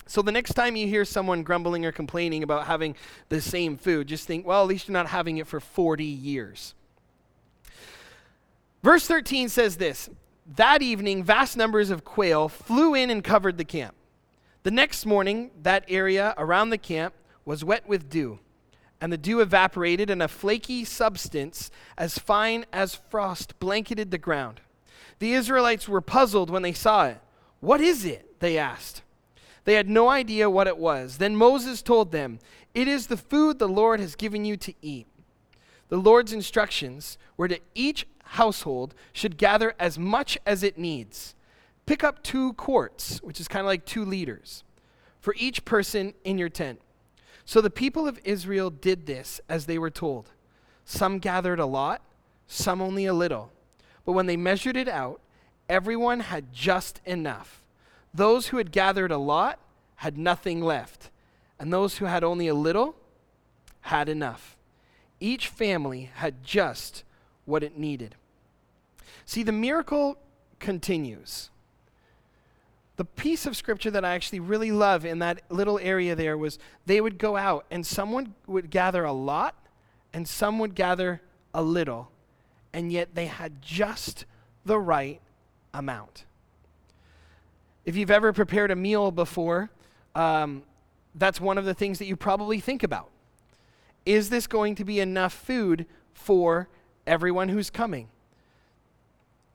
So 0.08 0.22
the 0.22 0.32
next 0.32 0.54
time 0.54 0.76
you 0.76 0.88
hear 0.88 1.04
someone 1.04 1.44
grumbling 1.44 1.86
or 1.86 1.92
complaining 1.92 2.44
about 2.44 2.68
having 2.68 2.96
the 3.30 3.42
same 3.42 3.76
food, 3.76 4.08
just 4.08 4.28
think, 4.28 4.46
well, 4.46 4.62
at 4.62 4.68
least 4.68 4.88
you're 4.88 4.94
not 4.94 5.08
having 5.08 5.38
it 5.38 5.48
for 5.48 5.60
40 5.60 6.04
years. 6.04 6.76
Verse 8.84 9.08
13 9.08 9.50
says 9.50 9.78
this 9.78 10.10
That 10.56 10.84
evening, 10.84 11.24
vast 11.24 11.58
numbers 11.58 11.90
of 11.90 12.06
quail 12.06 12.48
flew 12.48 12.94
in 12.94 13.10
and 13.10 13.24
covered 13.24 13.58
the 13.58 13.66
camp. 13.66 13.96
The 14.62 14.72
next 14.72 15.06
morning, 15.06 15.52
that 15.64 15.86
area 15.88 16.36
around 16.38 16.70
the 16.70 16.78
camp 16.78 17.16
was 17.46 17.64
wet 17.64 17.88
with 17.88 18.10
dew, 18.10 18.40
and 19.02 19.12
the 19.12 19.18
dew 19.18 19.40
evaporated, 19.40 20.12
and 20.12 20.22
a 20.22 20.28
flaky 20.28 20.86
substance 20.86 21.72
as 21.98 22.20
fine 22.20 22.66
as 22.72 22.94
frost 22.94 23.60
blanketed 23.60 24.12
the 24.12 24.18
ground. 24.20 24.62
The 25.18 25.34
Israelites 25.34 25.90
were 25.90 26.02
puzzled 26.02 26.52
when 26.52 26.62
they 26.62 26.74
saw 26.74 27.08
it. 27.08 27.20
What 27.60 27.82
is 27.82 28.06
it? 28.06 28.40
They 28.40 28.58
asked. 28.58 29.02
They 29.65 29.74
had 29.74 29.89
no 29.89 30.10
idea 30.10 30.50
what 30.50 30.67
it 30.67 30.77
was. 30.77 31.17
Then 31.17 31.36
Moses 31.36 31.81
told 31.81 32.12
them, 32.12 32.39
It 32.74 32.88
is 32.88 33.07
the 33.07 33.17
food 33.17 33.60
the 33.60 33.67
Lord 33.67 34.00
has 34.00 34.15
given 34.15 34.45
you 34.45 34.55
to 34.57 34.74
eat. 34.81 35.07
The 35.89 35.98
Lord's 35.98 36.34
instructions 36.34 37.17
were 37.36 37.48
that 37.48 37.63
each 37.74 38.07
household 38.24 38.95
should 39.12 39.38
gather 39.38 39.75
as 39.79 40.00
much 40.00 40.38
as 40.45 40.63
it 40.63 40.77
needs. 40.77 41.36
Pick 41.86 42.03
up 42.03 42.24
two 42.24 42.53
quarts, 42.53 43.19
which 43.22 43.39
is 43.39 43.48
kind 43.48 43.62
of 43.62 43.67
like 43.67 43.86
two 43.86 44.05
liters, 44.05 44.63
for 45.19 45.36
each 45.38 45.65
person 45.65 46.13
in 46.24 46.38
your 46.38 46.50
tent. 46.50 46.79
So 47.43 47.62
the 47.62 47.69
people 47.69 48.07
of 48.07 48.19
Israel 48.24 48.72
did 48.72 49.05
this 49.05 49.39
as 49.48 49.65
they 49.65 49.77
were 49.77 49.91
told. 49.91 50.31
Some 50.84 51.19
gathered 51.19 51.60
a 51.60 51.65
lot, 51.65 52.01
some 52.48 52.81
only 52.81 53.05
a 53.05 53.13
little. 53.13 53.51
But 54.03 54.13
when 54.13 54.25
they 54.25 54.38
measured 54.38 54.77
it 54.77 54.88
out, 54.88 55.22
everyone 55.69 56.22
had 56.22 56.53
just 56.53 57.01
enough. 57.05 57.62
Those 58.15 58.48
who 58.48 58.57
had 58.57 58.72
gathered 58.72 59.12
a 59.12 59.17
lot 59.17 59.60
had 59.95 60.17
nothing 60.17 60.62
left, 60.62 61.10
and 61.60 61.72
those 61.74 61.98
who 61.98 62.05
had 62.05 62.24
only 62.24 62.48
a 62.48 62.53
little 62.53 62.95
had 63.81 64.07
enough. 64.07 64.55
Each 65.19 65.50
family 65.50 66.12
had 66.15 66.41
just 66.41 67.03
what 67.43 67.62
it 67.62 67.77
needed. 67.77 68.15
See, 69.25 69.43
the 69.43 69.51
miracle 69.51 70.17
continues. 70.60 71.50
The 72.95 73.03
piece 73.03 73.45
of 73.45 73.57
scripture 73.57 73.91
that 73.91 74.05
I 74.05 74.15
actually 74.15 74.39
really 74.39 74.72
love 74.72 75.03
in 75.03 75.19
that 75.19 75.41
little 75.50 75.77
area 75.79 76.15
there 76.15 76.38
was 76.38 76.57
they 76.86 77.01
would 77.01 77.17
go 77.17 77.36
out 77.36 77.65
and 77.69 77.86
someone 77.86 78.34
would 78.48 78.69
gather 78.69 79.03
a 79.03 79.12
lot 79.12 79.55
and 80.13 80.25
some 80.25 80.57
would 80.60 80.74
gather 80.74 81.22
a 81.53 81.62
little, 81.62 82.10
and 82.72 82.93
yet 82.93 83.13
they 83.13 83.25
had 83.25 83.62
just 83.62 84.24
the 84.63 84.79
right 84.79 85.19
amount. 85.74 86.24
If 87.86 87.96
you've 87.96 88.12
ever 88.12 88.34
prepared 88.34 88.72
a 88.72 88.75
meal 88.75 89.12
before, 89.12 89.70
um, 90.15 90.63
that's 91.13 91.39
one 91.39 91.58
of 91.58 91.65
the 91.65 91.74
things 91.74 92.00
that 92.00 92.06
you 92.06 92.15
probably 92.15 92.60
think 92.60 92.82
about. 92.84 93.10
Is 94.06 94.30
this 94.30 94.48
going 94.48 94.75
to 94.75 94.84
be 94.84 95.00
enough 95.00 95.34
food 95.34 95.86
for 96.13 96.68
everyone 97.06 97.50
who's 97.50 97.70
coming? 97.70 98.10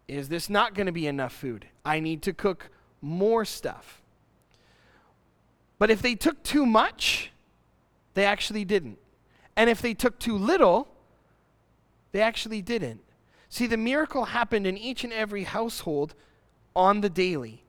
Is 0.07 0.29
this 0.29 0.49
not 0.49 0.75
going 0.75 0.87
to 0.87 0.93
be 0.93 1.07
enough 1.07 1.33
food? 1.33 1.67
I 1.85 2.01
need 2.01 2.23
to 2.23 2.33
cook 2.33 2.71
more 3.01 3.45
stuff. 3.45 4.01
But 5.79 5.91
if 5.91 6.03
they 6.03 6.15
took 6.15 6.43
too 6.43 6.67
much, 6.67 7.33
they 8.15 8.25
actually 8.25 8.65
didn't. 8.65 8.99
And 9.57 9.71
if 9.71 9.81
they 9.81 9.95
took 9.95 10.19
too 10.19 10.37
little, 10.37 10.89
they 12.13 12.21
actually 12.21 12.63
didn't. 12.63 13.01
See, 13.49 13.67
the 13.67 13.77
miracle 13.77 14.27
happened 14.27 14.67
in 14.67 14.77
each 14.77 15.05
and 15.05 15.13
every 15.13 15.45
household 15.45 16.15
on 16.77 17.01
the 17.01 17.11
daily 17.11 17.65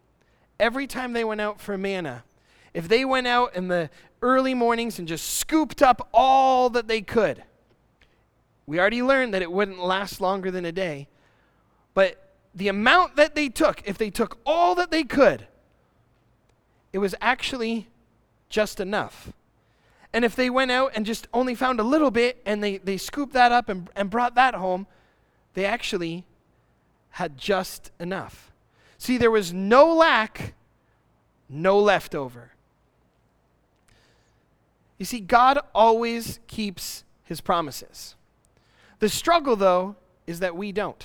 every 0.62 0.88
time 0.88 1.14
they 1.14 1.24
went 1.24 1.42
out 1.42 1.60
for 1.60 1.78
manna, 1.78 2.24
if 2.74 2.88
they 2.88 3.04
went 3.04 3.28
out 3.28 3.56
in 3.56 3.68
the 3.68 3.90
early 4.22 4.54
mornings 4.54 5.00
and 5.00 5.08
just 5.08 5.26
scooped 5.26 5.82
up 5.82 6.08
all 6.14 6.70
that 6.70 6.88
they 6.88 7.02
could, 7.02 7.44
we 8.66 8.80
already 8.80 9.02
learned 9.02 9.34
that 9.34 9.42
it 9.42 9.52
wouldn't 9.52 9.80
last 9.80 10.22
longer 10.22 10.52
than 10.52 10.64
a 10.64 10.72
day. 10.72 11.10
But 11.94 12.36
the 12.54 12.68
amount 12.68 13.16
that 13.16 13.36
they 13.36 13.50
took, 13.50 13.82
if 13.86 13.98
they 13.98 14.10
took 14.10 14.38
all 14.46 14.76
that 14.76 14.92
they 14.92 15.04
could, 15.04 15.48
it 16.94 17.00
was 17.00 17.16
actually 17.20 17.88
just 18.48 18.80
enough. 18.80 19.34
And 20.14 20.24
if 20.24 20.36
they 20.36 20.50
went 20.50 20.72
out 20.72 20.92
and 20.96 21.06
just 21.06 21.28
only 21.34 21.56
found 21.56 21.80
a 21.80 21.84
little 21.84 22.12
bit 22.12 22.42
and 22.46 22.64
they, 22.64 22.78
they 22.78 22.98
scooped 22.98 23.34
that 23.34 23.52
up 23.52 23.68
and, 23.70 23.90
and 23.96 24.10
brought 24.10 24.36
that 24.36 24.54
home, 24.56 24.88
they 25.54 25.66
actually 25.66 26.26
had 27.12 27.38
just 27.38 27.92
enough. 28.00 28.51
See, 29.02 29.18
there 29.18 29.32
was 29.32 29.52
no 29.52 29.96
lack, 29.96 30.54
no 31.50 31.80
leftover. 31.80 32.52
You 35.00 35.06
see, 35.06 35.20
God 35.20 35.58
always 35.74 36.40
keeps 36.46 37.04
his 37.24 37.42
promises. 37.42 38.16
The 39.00 39.10
struggle, 39.10 39.56
though, 39.56 39.96
is 40.28 40.40
that 40.42 40.56
we 40.56 40.72
don't. 40.72 41.04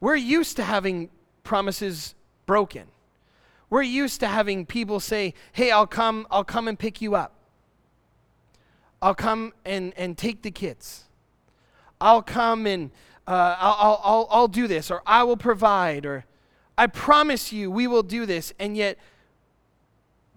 We're 0.00 0.16
used 0.16 0.56
to 0.56 0.64
having 0.64 1.08
promises 1.44 2.16
broken. 2.46 2.88
We're 3.70 3.82
used 3.82 4.18
to 4.18 4.26
having 4.26 4.66
people 4.66 4.98
say, 4.98 5.34
"Hey, 5.52 5.70
I'll 5.70 5.86
come, 5.86 6.26
I'll 6.32 6.42
come 6.42 6.66
and 6.66 6.76
pick 6.76 7.00
you 7.00 7.14
up. 7.14 7.32
I'll 9.00 9.14
come 9.14 9.52
and, 9.64 9.94
and 9.96 10.18
take 10.18 10.42
the 10.42 10.50
kids. 10.50 11.04
I'll 12.00 12.22
come 12.22 12.66
and 12.66 12.90
uh, 13.26 13.56
I'll, 13.58 14.00
I'll, 14.02 14.28
I'll 14.30 14.48
do 14.48 14.66
this, 14.66 14.90
or 14.90 15.02
I 15.06 15.22
will 15.22 15.36
provide, 15.36 16.04
or 16.04 16.24
I 16.76 16.86
promise 16.86 17.52
you 17.52 17.70
we 17.70 17.86
will 17.86 18.02
do 18.02 18.26
this. 18.26 18.52
And 18.58 18.76
yet, 18.76 18.98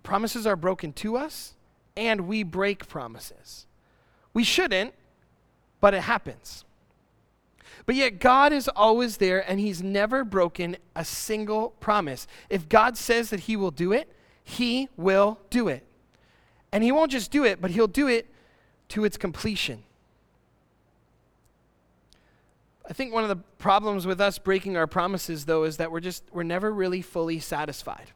promises 0.03 0.47
are 0.47 0.55
broken 0.55 0.93
to 0.93 1.17
us, 1.17 1.53
and 1.95 2.27
we 2.27 2.43
break 2.43 2.87
promises. 2.87 3.65
We 4.33 4.43
shouldn't, 4.43 4.93
but 5.81 5.93
it 5.93 6.01
happens. 6.01 6.63
But 7.85 7.95
yet, 7.95 8.19
God 8.19 8.53
is 8.53 8.67
always 8.69 9.17
there, 9.17 9.49
and 9.49 9.59
He's 9.59 9.81
never 9.81 10.23
broken 10.23 10.77
a 10.95 11.03
single 11.03 11.69
promise. 11.79 12.27
If 12.49 12.69
God 12.69 12.97
says 12.97 13.29
that 13.31 13.41
He 13.41 13.55
will 13.55 13.71
do 13.71 13.91
it, 13.91 14.13
He 14.43 14.89
will 14.95 15.39
do 15.49 15.67
it. 15.67 15.85
And 16.71 16.83
He 16.83 16.91
won't 16.91 17.11
just 17.11 17.31
do 17.31 17.43
it, 17.43 17.61
but 17.61 17.71
He'll 17.71 17.87
do 17.87 18.07
it 18.07 18.27
to 18.89 19.03
its 19.03 19.17
completion. 19.17 19.83
I 22.89 22.93
think 22.93 23.13
one 23.13 23.23
of 23.23 23.29
the 23.29 23.35
problems 23.57 24.07
with 24.07 24.21
us 24.21 24.39
breaking 24.39 24.77
our 24.77 24.87
promises, 24.87 25.45
though, 25.45 25.63
is 25.63 25.77
that 25.77 25.91
we're 25.91 25.99
just, 25.99 26.23
we're 26.31 26.43
never 26.43 26.71
really 26.71 27.01
fully 27.01 27.39
satisfied. 27.39 28.11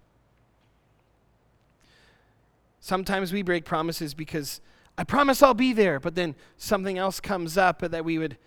Sometimes 2.80 3.34
we 3.34 3.42
break 3.42 3.66
promises 3.66 4.14
because 4.14 4.62
I 4.98 5.04
promise 5.04 5.44
I'll 5.44 5.54
be 5.54 5.74
there, 5.74 6.00
but 6.00 6.16
then 6.16 6.36
something 6.58 6.98
else 6.98 7.20
comes 7.20 7.58
up 7.58 7.80
that 7.80 8.06
we 8.06 8.18
would, 8.18 8.38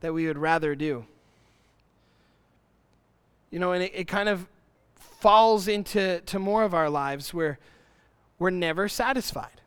that 0.00 0.14
we 0.14 0.26
would 0.26 0.38
rather 0.38 0.76
do. 0.76 1.04
You 3.50 3.58
know, 3.58 3.72
and 3.72 3.82
it, 3.82 3.92
it 3.94 4.08
kind 4.08 4.28
of 4.28 4.46
falls 4.94 5.66
into 5.66 6.20
to 6.20 6.38
more 6.38 6.62
of 6.62 6.74
our 6.74 6.88
lives 6.88 7.34
where 7.34 7.58
we're 8.38 8.50
never 8.50 8.88
satisfied. 8.88 9.60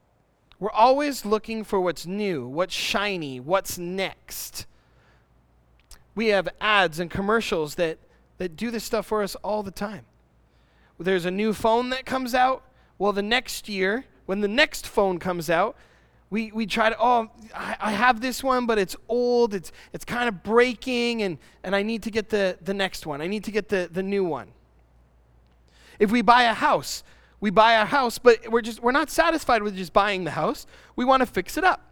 We're 0.60 0.72
always 0.72 1.26
looking 1.26 1.66
for 1.66 1.80
what's 1.82 2.06
new, 2.06 2.48
what's 2.48 2.74
shiny, 2.74 3.42
what's 3.42 3.78
next 3.78 4.66
we 6.16 6.28
have 6.28 6.50
ads 6.60 7.00
and 7.00 7.12
commercials 7.12 7.76
that, 7.76 7.98
that 8.38 8.56
do 8.56 8.72
this 8.72 8.84
stuff 8.84 9.06
for 9.06 9.22
us 9.22 9.36
all 9.44 9.62
the 9.62 9.72
time. 9.72 10.06
There's 11.00 11.26
a 11.26 11.32
new 11.32 11.54
phone 11.54 11.90
that 11.92 12.06
comes 12.06 12.34
out. 12.34 12.64
Well, 12.98 13.14
the 13.14 13.22
next 13.22 13.70
year, 13.70 14.06
when 14.26 14.42
the 14.42 14.48
next 14.48 14.88
phone 14.88 15.20
comes 15.20 15.50
out, 15.50 15.76
We, 16.32 16.52
we 16.52 16.66
try 16.66 16.90
to, 16.90 16.96
oh, 17.00 17.30
I, 17.54 17.76
I 17.80 17.92
have 17.92 18.20
this 18.20 18.44
one, 18.44 18.66
but 18.66 18.78
it's 18.78 18.96
old, 19.08 19.54
it's, 19.54 19.72
it's 19.94 20.04
kind 20.04 20.28
of 20.28 20.42
breaking, 20.42 21.22
and, 21.22 21.38
and 21.64 21.76
I 21.76 21.84
need 21.84 22.02
to 22.04 22.12
get 22.12 22.30
the, 22.30 22.58
the 22.62 22.74
next 22.74 23.06
one. 23.06 23.22
I 23.22 23.28
need 23.28 23.44
to 23.44 23.52
get 23.52 23.70
the, 23.70 23.88
the 23.92 24.02
new 24.02 24.24
one. 24.26 24.48
If 26.00 26.12
we 26.12 26.24
buy 26.24 26.44
a 26.44 26.54
house, 26.54 27.04
we 27.40 27.52
buy 27.52 27.74
a 27.74 27.86
house, 27.86 28.18
but 28.18 28.50
we're 28.50 28.64
just 28.64 28.82
we're 28.82 28.92
not 28.92 29.10
satisfied 29.10 29.62
with 29.62 29.76
just 29.78 29.94
buying 29.94 30.26
the 30.26 30.32
house. 30.32 30.66
We 30.96 31.06
want 31.06 31.22
to 31.22 31.28
fix 31.28 31.58
it 31.58 31.64
up. 31.64 31.85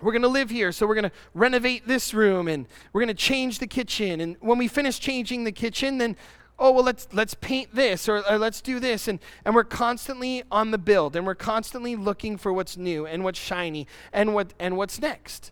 We're 0.00 0.12
going 0.12 0.22
to 0.22 0.28
live 0.28 0.50
here, 0.50 0.72
so 0.72 0.86
we're 0.86 0.94
going 0.94 1.10
to 1.10 1.16
renovate 1.32 1.86
this 1.86 2.12
room 2.12 2.48
and 2.48 2.66
we're 2.92 3.00
going 3.00 3.08
to 3.08 3.14
change 3.14 3.58
the 3.58 3.66
kitchen. 3.66 4.20
And 4.20 4.36
when 4.40 4.58
we 4.58 4.68
finish 4.68 4.98
changing 4.98 5.44
the 5.44 5.52
kitchen, 5.52 5.98
then 5.98 6.16
oh 6.58 6.70
well 6.70 6.84
let's 6.84 7.06
let's 7.12 7.34
paint 7.34 7.74
this 7.74 8.08
or, 8.08 8.22
or, 8.30 8.38
let's 8.38 8.60
do 8.60 8.78
this. 8.78 9.08
And 9.08 9.20
and 9.44 9.54
we're 9.54 9.64
constantly 9.64 10.42
on 10.50 10.70
the 10.70 10.78
build 10.78 11.16
and 11.16 11.26
we're 11.26 11.34
constantly 11.34 11.96
looking 11.96 12.36
for 12.36 12.52
what's 12.52 12.76
new 12.76 13.06
and 13.06 13.24
what's 13.24 13.38
shiny 13.38 13.86
and 14.12 14.34
what 14.34 14.52
and 14.58 14.76
what's 14.76 15.00
next. 15.00 15.50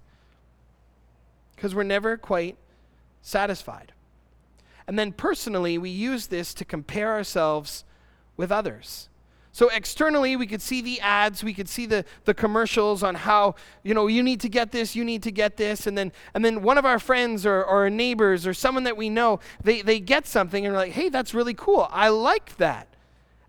Because 1.57 1.75
we're 1.75 1.83
never 1.83 2.19
quite 2.19 2.57
satisfied. 3.23 3.93
And 4.87 4.99
then 4.99 5.13
personally 5.13 5.79
we 5.79 5.89
use 5.89 6.27
this 6.27 6.53
to 6.55 6.67
compare 6.67 7.13
ourselves 7.13 7.85
with 8.37 8.53
others 8.53 9.09
so 9.55 9.69
externally, 9.69 10.35
we 10.35 10.49
could 10.49 10.61
see 10.61 10.83
the 10.83 11.01
ads, 11.01 11.45
we 11.45 11.55
could 11.55 11.69
see 11.69 11.87
the, 11.87 12.05
the 12.25 12.35
commercials 12.35 13.05
on 13.05 13.15
how, 13.15 13.55
you 13.85 13.95
know, 13.95 14.09
you 14.09 14.21
need 14.21 14.41
to 14.41 14.49
get 14.49 14.73
this, 14.73 14.97
you 14.97 15.05
need 15.05 15.23
to 15.23 15.31
get 15.31 15.57
this. 15.57 15.87
And 15.87 15.97
then, 15.97 16.11
and 16.35 16.45
then 16.45 16.61
one 16.61 16.77
of 16.77 16.85
our 16.85 16.99
friends 16.99 17.47
or, 17.47 17.63
or 17.63 17.89
neighbors 17.89 18.49
or 18.49 18.53
someone 18.53 18.83
that 18.83 18.97
we 18.97 19.09
know, 19.09 19.39
they, 19.63 19.81
they 19.81 20.01
get 20.01 20.27
something 20.27 20.67
and 20.67 20.75
we're 20.75 20.81
like, 20.81 20.91
hey, 20.91 21.09
that's 21.09 21.35
really 21.35 21.55
cool. 21.55 21.87
I 21.93 22.09
like 22.09 22.57
that. 22.57 22.89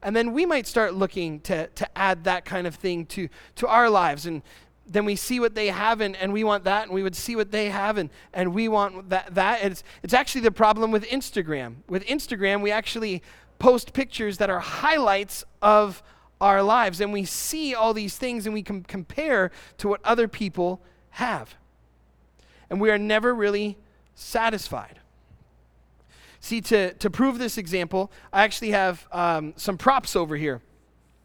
And 0.03 0.15
then 0.15 0.31
we 0.31 0.45
might 0.45 0.67
start 0.67 0.93
looking 0.93 1.39
to, 1.39 1.69
to 1.69 1.97
add 1.97 2.23
that 2.25 2.45
kind 2.45 2.67
of 2.67 2.75
thing 2.75 3.07
to, 3.07 3.27
to 3.55 3.67
our 3.67 3.89
lives. 3.89 4.27
And 4.27 4.43
then 4.85 5.05
we 5.05 5.15
see 5.15 5.39
what 5.39 5.55
they 5.55 5.69
have 5.69 6.01
and, 6.01 6.15
and 6.17 6.31
we 6.31 6.43
want 6.43 6.65
that 6.65 6.83
and 6.83 6.93
we 6.93 7.01
would 7.01 7.15
see 7.15 7.35
what 7.35 7.49
they 7.49 7.71
have 7.71 7.97
and, 7.97 8.11
and 8.31 8.53
we 8.53 8.67
want 8.67 9.09
that, 9.09 9.33
that. 9.33 9.63
It's, 9.63 9.83
it's 10.03 10.13
actually 10.13 10.41
the 10.41 10.51
problem 10.51 10.91
with 10.91 11.03
Instagram. 11.05 11.77
With 11.89 12.05
Instagram, 12.05 12.61
we 12.61 12.69
actually 12.69 13.23
post 13.59 13.93
pictures 13.93 14.37
that 14.37 14.49
are 14.49 14.59
highlights 14.59 15.43
of 15.61 16.03
our 16.41 16.61
lives. 16.61 17.01
And 17.01 17.13
we 17.13 17.25
see 17.25 17.73
all 17.73 17.93
these 17.93 18.17
things 18.17 18.45
and 18.45 18.53
we 18.53 18.63
can 18.63 18.83
compare 18.83 19.51
to 19.77 19.87
what 19.87 20.01
other 20.03 20.27
people 20.27 20.81
have. 21.11 21.55
And 22.69 22.81
we 22.81 22.89
are 22.89 22.97
never 22.97 23.33
really 23.33 23.77
satisfied. 24.15 24.99
See, 26.39 26.61
to, 26.61 26.93
to 26.93 27.09
prove 27.09 27.39
this 27.39 27.57
example, 27.57 28.11
I 28.31 28.43
actually 28.43 28.71
have 28.71 29.07
um, 29.11 29.53
some 29.55 29.77
props 29.77 30.15
over 30.15 30.35
here. 30.35 30.61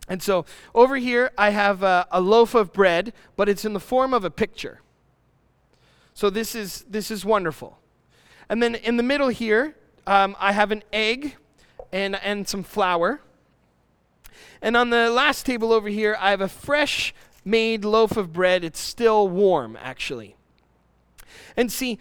And 0.08 0.22
so 0.22 0.44
over 0.74 0.96
here, 0.96 1.30
I 1.36 1.50
have 1.50 1.82
a, 1.82 2.06
a 2.10 2.20
loaf 2.20 2.54
of 2.54 2.72
bread, 2.72 3.12
but 3.36 3.48
it's 3.48 3.64
in 3.64 3.74
the 3.74 3.80
form 3.80 4.14
of 4.14 4.24
a 4.24 4.30
picture. 4.30 4.80
So 6.14 6.30
this 6.30 6.54
is, 6.54 6.84
this 6.88 7.10
is 7.10 7.24
wonderful. 7.24 7.78
And 8.48 8.62
then 8.62 8.74
in 8.74 8.96
the 8.96 9.02
middle 9.02 9.28
here, 9.28 9.76
um, 10.06 10.36
I 10.40 10.52
have 10.52 10.72
an 10.72 10.82
egg 10.92 11.36
and, 11.92 12.16
and 12.16 12.48
some 12.48 12.62
flour. 12.62 13.20
And 14.62 14.76
on 14.76 14.90
the 14.90 15.10
last 15.10 15.46
table 15.46 15.72
over 15.72 15.88
here, 15.88 16.16
I 16.20 16.30
have 16.30 16.40
a 16.40 16.48
fresh 16.48 17.14
made 17.44 17.84
loaf 17.84 18.16
of 18.16 18.32
bread. 18.32 18.64
It's 18.64 18.80
still 18.80 19.28
warm, 19.28 19.78
actually. 19.80 20.36
And 21.56 21.72
see, 21.72 21.98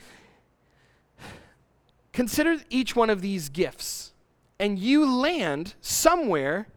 consider 2.12 2.58
each 2.70 2.96
one 2.96 3.10
of 3.10 3.22
these 3.22 3.50
gifts, 3.50 4.14
and 4.60 4.78
you 4.78 5.10
land 5.10 5.76
somewhere 5.82 6.68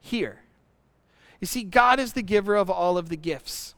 here. 0.00 0.40
You 1.40 1.46
see, 1.46 1.62
God 1.62 1.98
is 1.98 2.12
the 2.12 2.22
giver 2.22 2.56
of 2.56 2.68
all 2.68 2.98
of 2.98 3.08
the 3.08 3.16
gifts. 3.16 3.74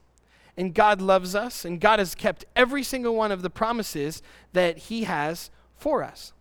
And 0.56 0.74
God 0.74 1.00
loves 1.00 1.34
us, 1.34 1.64
and 1.64 1.80
God 1.80 1.98
has 1.98 2.14
kept 2.14 2.44
every 2.54 2.82
single 2.82 3.14
one 3.14 3.32
of 3.32 3.40
the 3.40 3.48
promises 3.48 4.22
that 4.52 4.76
He 4.76 5.04
has 5.04 5.50
for 5.76 6.02
us. 6.02 6.32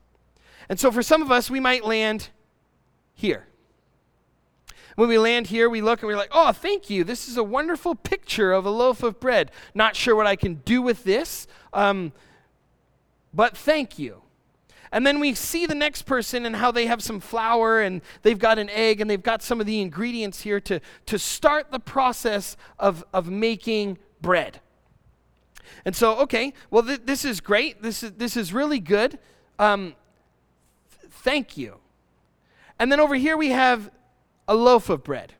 And 0.71 0.79
so 0.79 0.89
for 0.89 1.03
some 1.03 1.21
of 1.21 1.29
us, 1.33 1.49
we 1.49 1.59
might 1.59 1.83
land 1.83 2.29
here. 3.13 3.45
When 4.95 5.09
we 5.09 5.17
land 5.17 5.47
here, 5.47 5.69
we 5.69 5.81
look 5.81 6.01
and 6.01 6.07
we're 6.07 6.15
like, 6.15 6.31
oh, 6.31 6.53
thank 6.53 6.89
you. 6.89 7.03
This 7.03 7.27
is 7.27 7.35
a 7.35 7.43
wonderful 7.43 7.93
picture 7.93 8.53
of 8.53 8.65
a 8.65 8.69
loaf 8.69 9.03
of 9.03 9.19
bread. 9.19 9.51
Not 9.75 9.97
sure 9.97 10.15
what 10.15 10.27
I 10.27 10.37
can 10.37 10.55
do 10.63 10.81
with 10.81 11.03
this, 11.03 11.45
um, 11.73 12.13
but 13.33 13.57
thank 13.57 13.99
you. 13.99 14.21
And 14.93 15.05
then 15.05 15.19
we 15.19 15.33
see 15.33 15.65
the 15.65 15.75
next 15.75 16.03
person 16.03 16.45
and 16.45 16.55
how 16.55 16.71
they 16.71 16.85
have 16.85 17.03
some 17.03 17.19
flour 17.19 17.81
and 17.81 18.01
they've 18.21 18.39
got 18.39 18.57
an 18.57 18.69
egg 18.69 19.01
and 19.01 19.09
they've 19.09 19.21
got 19.21 19.43
some 19.43 19.59
of 19.59 19.65
the 19.65 19.81
ingredients 19.81 20.43
here 20.43 20.61
to, 20.61 20.79
to 21.05 21.19
start 21.19 21.71
the 21.71 21.81
process 21.81 22.55
of, 22.79 23.03
of 23.13 23.29
making 23.29 23.97
bread. 24.21 24.61
And 25.83 25.93
so, 25.97 26.15
okay, 26.19 26.53
well, 26.69 26.83
th- 26.83 27.01
this 27.03 27.25
is 27.25 27.41
great. 27.41 27.83
This 27.83 28.03
is, 28.03 28.13
this 28.13 28.37
is 28.37 28.53
really 28.53 28.79
good. 28.79 29.19
Um, 29.59 29.95
thank 31.11 31.57
you. 31.57 31.77
And 32.79 32.91
then 32.91 32.99
over 32.99 33.15
here 33.15 33.37
we 33.37 33.49
have 33.49 33.91
a 34.47 34.55
loaf 34.55 34.89
of 34.89 35.03
bread. 35.03 35.33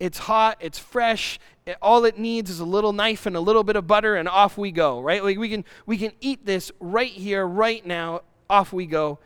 It's 0.00 0.18
hot, 0.18 0.58
it's 0.60 0.78
fresh. 0.78 1.38
It, 1.66 1.76
all 1.80 2.04
it 2.04 2.18
needs 2.18 2.50
is 2.50 2.60
a 2.60 2.64
little 2.64 2.92
knife 2.92 3.26
and 3.26 3.36
a 3.36 3.40
little 3.40 3.64
bit 3.64 3.76
of 3.76 3.86
butter, 3.86 4.16
and 4.16 4.28
off 4.28 4.58
we 4.58 4.70
go, 4.70 5.00
right? 5.00 5.22
Like 5.22 5.38
we 5.38 5.48
can, 5.48 5.64
we 5.86 5.96
can 5.96 6.12
eat 6.20 6.44
this 6.44 6.72
right 6.80 7.10
here, 7.10 7.46
right 7.46 7.84
now. 7.84 8.22
Off 8.50 8.72
we 8.72 8.86
go. 8.86 9.18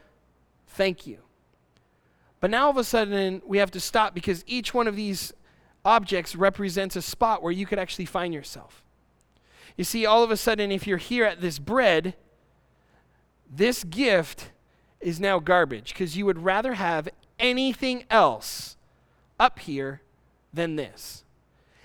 Thank 0.69 1.07
you. 1.07 1.19
But 2.41 2.51
now 2.51 2.65
all 2.65 2.71
of 2.71 2.77
a 2.77 2.85
sudden 2.85 3.41
we 3.47 3.59
have 3.59 3.71
to 3.71 3.81
stop 3.81 4.15
because 4.15 4.45
each 4.47 4.75
one 4.75 4.89
of 4.89 4.97
these 4.97 5.33
objects 5.85 6.35
represents 6.35 6.97
a 6.97 7.03
spot 7.03 7.43
where 7.43 7.53
you 7.53 7.67
could 7.67 7.79
actually 7.79 8.07
find 8.07 8.35
yourself. 8.35 8.83
You 9.77 9.85
see, 9.85 10.05
all 10.07 10.23
of 10.23 10.31
a 10.31 10.37
sudden, 10.37 10.71
if 10.71 10.87
you're 10.87 10.99
here 10.99 11.25
at 11.25 11.41
this 11.41 11.59
bread, 11.59 12.15
this 13.51 13.85
gift 13.85 14.51
is 15.03 15.21
now 15.21 15.39
garbage 15.39 15.93
because 15.93 16.17
you 16.17 16.25
would 16.27 16.39
rather 16.45 16.75
have 16.75 17.09
anything 17.39 18.05
else 18.11 18.77
up 19.39 19.59
here 19.59 20.01
than 20.53 20.77
this. 20.77 21.25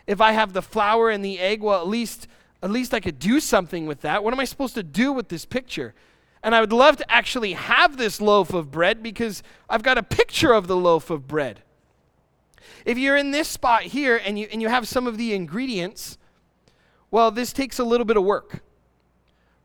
If 0.05 0.21
I 0.21 0.31
have 0.31 0.53
the 0.53 0.61
flour 0.61 1.09
and 1.09 1.23
the 1.23 1.39
egg, 1.39 1.61
well, 1.61 1.81
at 1.81 1.87
least 1.87 2.27
at 2.61 2.71
least 2.71 2.93
I 2.93 2.99
could 2.99 3.19
do 3.19 3.39
something 3.39 3.85
with 3.85 4.01
that. 4.01 4.23
What 4.23 4.33
am 4.33 4.39
I 4.39 4.45
supposed 4.45 4.73
to 4.75 4.83
do 4.83 5.13
with 5.13 5.29
this 5.29 5.45
picture? 5.45 5.93
And 6.41 6.55
I 6.55 6.61
would 6.61 6.73
love 6.73 6.97
to 6.97 7.11
actually 7.11 7.53
have 7.53 7.97
this 7.97 8.19
loaf 8.19 8.53
of 8.53 8.71
bread 8.71 9.03
because 9.03 9.43
I've 9.69 9.83
got 9.83 9.97
a 9.97 10.03
picture 10.03 10.53
of 10.53 10.67
the 10.67 10.75
loaf 10.75 11.09
of 11.09 11.27
bread. 11.27 11.61
If 12.85 12.97
you're 12.97 13.17
in 13.17 13.31
this 13.31 13.47
spot 13.47 13.83
here 13.83 14.19
and 14.23 14.39
you, 14.39 14.47
and 14.51 14.61
you 14.61 14.69
have 14.69 14.87
some 14.87 15.07
of 15.07 15.17
the 15.17 15.33
ingredients, 15.33 16.17
well, 17.11 17.31
this 17.31 17.53
takes 17.53 17.79
a 17.79 17.83
little 17.83 18.05
bit 18.05 18.17
of 18.17 18.23
work. 18.23 18.61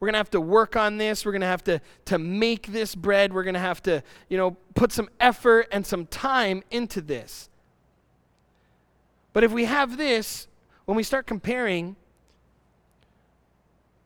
We're 0.02 0.06
going 0.06 0.14
to 0.14 0.18
have 0.18 0.30
to 0.30 0.40
work 0.40 0.74
on 0.74 0.96
this. 0.96 1.24
We're 1.24 1.30
going 1.30 1.42
to 1.42 1.46
have 1.46 1.62
to, 1.62 1.80
to 2.06 2.18
make 2.18 2.66
this 2.66 2.96
bread. 2.96 3.32
We're 3.32 3.44
going 3.44 3.54
to 3.54 3.60
have 3.60 3.80
to, 3.84 4.02
you 4.28 4.36
know, 4.36 4.56
put 4.74 4.90
some 4.90 5.08
effort 5.20 5.68
and 5.70 5.86
some 5.86 6.06
time 6.06 6.64
into 6.72 7.00
this. 7.00 7.48
But 9.32 9.44
if 9.44 9.52
we 9.52 9.64
have 9.66 9.96
this, 9.96 10.48
when 10.86 10.96
we 10.96 11.04
start 11.04 11.28
comparing, 11.28 11.94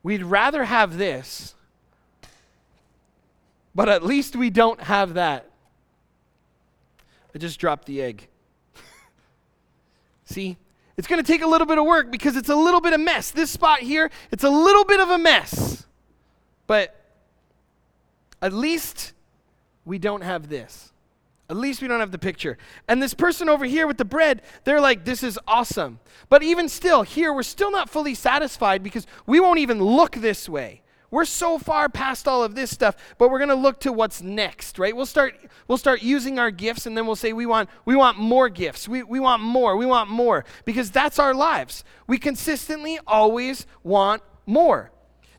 we'd 0.03 0.21
rather 0.21 0.65
have 0.65 0.99
this, 0.99 1.55
but 3.73 3.89
at 3.89 4.03
least 4.03 4.35
we 4.35 4.51
don't 4.51 4.79
have 4.81 5.15
that. 5.15 5.49
I 7.33 7.39
just 7.39 7.59
dropped 7.59 7.87
the 7.87 8.03
egg. 8.03 8.27
See? 10.25 10.57
It's 10.95 11.07
going 11.07 11.23
to 11.23 11.27
take 11.27 11.41
a 11.41 11.47
little 11.47 11.65
bit 11.65 11.79
of 11.79 11.85
work 11.85 12.11
because 12.11 12.35
it's 12.35 12.49
a 12.49 12.55
little 12.55 12.81
bit 12.81 12.93
of 12.93 12.99
mess. 12.99 13.31
This 13.31 13.49
spot 13.49 13.79
here, 13.79 14.11
it's 14.29 14.43
a 14.43 14.49
little 14.51 14.85
bit 14.85 14.99
of 14.99 15.09
a 15.09 15.17
mess. 15.17 15.85
But 16.67 16.95
at 18.41 18.53
least 18.53 19.13
we 19.85 19.97
don't 19.97 20.21
have 20.21 20.49
this. 20.49 20.91
At 21.49 21.55
least 21.55 21.81
we 21.81 21.87
don't 21.87 22.01
have 22.01 22.11
the 22.11 22.19
picture. 22.19 22.57
And 22.89 23.01
this 23.01 23.13
person 23.13 23.47
over 23.47 23.65
here 23.65 23.87
with 23.87 23.97
the 23.97 24.05
bread, 24.05 24.41
they're 24.65 24.81
like, 24.81 25.05
this 25.05 25.23
is 25.23 25.39
awesome. 25.47 25.99
But 26.27 26.43
even 26.43 26.67
still, 26.67 27.03
here, 27.03 27.33
we're 27.33 27.43
still 27.43 27.71
not 27.71 27.89
fully 27.89 28.15
satisfied 28.15 28.83
because 28.83 29.07
we 29.25 29.39
won't 29.39 29.59
even 29.59 29.81
look 29.81 30.15
this 30.15 30.49
way. 30.49 30.81
We're 31.09 31.23
so 31.23 31.57
far 31.57 31.87
past 31.87 32.27
all 32.27 32.43
of 32.43 32.53
this 32.53 32.69
stuff, 32.69 32.97
but 33.17 33.31
we're 33.31 33.39
going 33.39 33.47
to 33.47 33.55
look 33.55 33.79
to 33.81 33.93
what's 33.93 34.21
next, 34.21 34.77
right? 34.77 34.93
We'll 34.93 35.05
start, 35.05 35.35
we'll 35.69 35.77
start 35.77 36.01
using 36.01 36.37
our 36.37 36.51
gifts 36.51 36.85
and 36.85 36.97
then 36.97 37.05
we'll 37.05 37.15
say, 37.15 37.31
we 37.31 37.45
want, 37.45 37.69
we 37.85 37.95
want 37.95 38.17
more 38.19 38.49
gifts. 38.49 38.89
We, 38.89 39.03
we 39.03 39.21
want 39.21 39.41
more. 39.41 39.77
We 39.77 39.85
want 39.85 40.09
more. 40.09 40.43
Because 40.65 40.91
that's 40.91 41.17
our 41.17 41.33
lives. 41.33 41.85
We 42.07 42.17
consistently 42.17 42.99
always 43.07 43.65
want 43.83 44.21
more. 44.45 44.91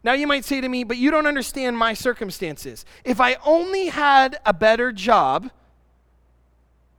Now, 0.04 0.12
you 0.12 0.26
might 0.26 0.44
say 0.44 0.60
to 0.60 0.68
me, 0.68 0.84
but 0.84 0.96
you 0.96 1.10
don't 1.10 1.26
understand 1.26 1.76
my 1.76 1.94
circumstances. 1.94 2.84
If 3.04 3.20
I 3.20 3.36
only 3.44 3.86
had 3.86 4.38
a 4.46 4.52
better 4.52 4.92
job, 4.92 5.50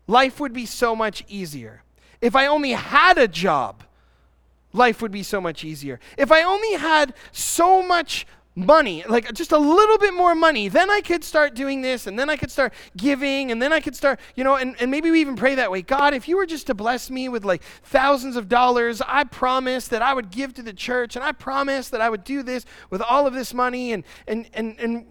life 0.07 0.39
would 0.39 0.53
be 0.53 0.65
so 0.65 0.95
much 0.95 1.23
easier. 1.27 1.83
If 2.21 2.35
I 2.35 2.47
only 2.47 2.71
had 2.71 3.17
a 3.17 3.27
job, 3.27 3.83
life 4.73 5.01
would 5.01 5.11
be 5.11 5.23
so 5.23 5.39
much 5.39 5.63
easier. 5.63 5.99
If 6.17 6.31
I 6.31 6.43
only 6.43 6.73
had 6.73 7.13
so 7.31 7.81
much 7.81 8.27
money, 8.65 9.03
like 9.07 9.33
just 9.33 9.51
a 9.51 9.57
little 9.57 9.97
bit 9.97 10.13
more 10.13 10.35
money, 10.35 10.67
then 10.67 10.89
I 10.89 11.01
could 11.01 11.23
start 11.23 11.55
doing 11.55 11.81
this, 11.81 12.07
and 12.07 12.17
then 12.17 12.29
I 12.29 12.35
could 12.35 12.51
start 12.51 12.73
giving, 12.95 13.51
and 13.51 13.61
then 13.61 13.71
I 13.71 13.79
could 13.79 13.95
start, 13.95 14.19
you 14.35 14.43
know, 14.43 14.55
and, 14.55 14.75
and 14.79 14.91
maybe 14.91 15.11
we 15.11 15.21
even 15.21 15.35
pray 15.35 15.55
that 15.55 15.71
way. 15.71 15.81
God, 15.81 16.13
if 16.13 16.27
you 16.27 16.37
were 16.37 16.45
just 16.45 16.67
to 16.67 16.73
bless 16.73 17.09
me 17.09 17.29
with 17.29 17.45
like 17.45 17.63
thousands 17.83 18.35
of 18.35 18.49
dollars, 18.49 19.01
I 19.05 19.23
promise 19.23 19.87
that 19.87 20.01
I 20.01 20.13
would 20.13 20.29
give 20.29 20.53
to 20.55 20.61
the 20.61 20.73
church, 20.73 21.15
and 21.15 21.23
I 21.23 21.31
promise 21.31 21.89
that 21.89 22.01
I 22.01 22.09
would 22.09 22.23
do 22.23 22.43
this 22.43 22.65
with 22.89 23.01
all 23.01 23.25
of 23.25 23.33
this 23.33 23.53
money, 23.53 23.93
and 23.93 24.03
and 24.27 24.47
and 24.53 24.79
and 24.79 25.05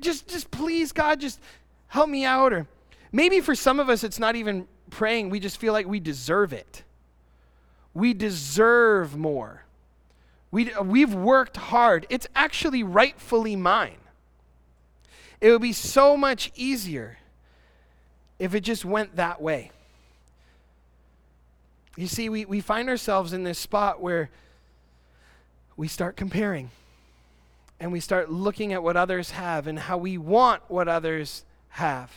just 0.00 0.28
just 0.28 0.50
please, 0.50 0.92
God, 0.92 1.20
just 1.20 1.40
help 1.88 2.08
me 2.08 2.24
out. 2.24 2.52
Or 2.52 2.66
maybe 3.12 3.40
for 3.40 3.54
some 3.54 3.80
of 3.80 3.88
us, 3.88 4.04
it's 4.04 4.18
not 4.18 4.36
even 4.36 4.68
praying, 4.90 5.30
we 5.30 5.40
just 5.40 5.58
feel 5.58 5.72
like 5.72 5.86
we 5.86 6.00
deserve 6.00 6.52
it. 6.52 6.82
We 7.94 8.12
deserve 8.14 9.16
more. 9.16 9.64
We, 10.50 10.72
we've 10.82 11.14
worked 11.14 11.56
hard. 11.56 12.06
It's 12.10 12.26
actually 12.34 12.82
rightfully 12.82 13.56
mine. 13.56 13.98
It 15.40 15.50
would 15.50 15.62
be 15.62 15.72
so 15.72 16.16
much 16.16 16.50
easier 16.54 17.18
if 18.38 18.54
it 18.54 18.60
just 18.60 18.84
went 18.84 19.16
that 19.16 19.40
way. 19.40 19.70
You 21.96 22.06
see, 22.06 22.28
we, 22.28 22.44
we 22.44 22.60
find 22.60 22.88
ourselves 22.88 23.32
in 23.32 23.44
this 23.44 23.58
spot 23.58 24.00
where 24.00 24.30
we 25.76 25.88
start 25.88 26.16
comparing 26.16 26.70
and 27.78 27.92
we 27.92 28.00
start 28.00 28.30
looking 28.30 28.72
at 28.72 28.82
what 28.82 28.96
others 28.96 29.30
have 29.30 29.66
and 29.66 29.78
how 29.78 29.96
we 29.96 30.18
want 30.18 30.62
what 30.68 30.88
others 30.88 31.44
have. 31.70 32.10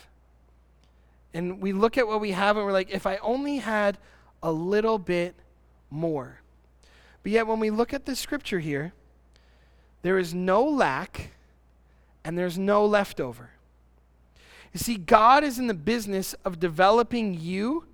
And 1.32 1.60
we 1.60 1.72
look 1.72 1.98
at 1.98 2.06
what 2.06 2.20
we 2.20 2.32
have 2.32 2.56
and 2.56 2.66
we're 2.66 2.72
like, 2.72 2.90
if 2.90 3.06
I 3.06 3.16
only 3.16 3.58
had 3.58 3.98
a 4.42 4.52
little 4.52 4.98
bit 4.98 5.34
more. 5.90 6.40
But 7.24 7.32
yet, 7.32 7.48
when 7.48 7.58
we 7.58 7.70
look 7.70 7.92
at 7.92 8.04
the 8.04 8.14
scripture 8.14 8.60
here, 8.60 8.92
there 10.02 10.18
is 10.18 10.32
no 10.32 10.62
lack 10.62 11.30
and 12.22 12.38
there's 12.38 12.58
no 12.58 12.86
leftover. 12.86 13.50
You 14.72 14.78
see, 14.78 14.96
God 14.96 15.42
is 15.42 15.58
in 15.58 15.66
the 15.66 15.74
business 15.74 16.34
of 16.44 16.60
developing 16.60 17.34
you 17.34 17.86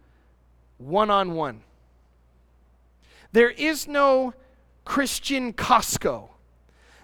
one 0.78 1.10
on 1.10 1.34
one. 1.34 1.62
There 3.32 3.50
is 3.50 3.86
no 3.86 4.34
Christian 4.84 5.52
Costco. 5.52 6.28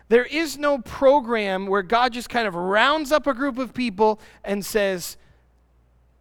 There 0.09 0.25
is 0.25 0.59
no 0.59 0.79
program 0.79 1.69
where 1.69 1.83
God 1.83 2.13
just 2.13 2.29
kind 2.29 2.49
of 2.49 2.55
rounds 2.55 3.13
up 3.13 3.27
a 3.27 3.35
group 3.35 3.59
of 3.59 3.73
people 3.73 4.21
and 4.45 4.67
says, 4.67 5.17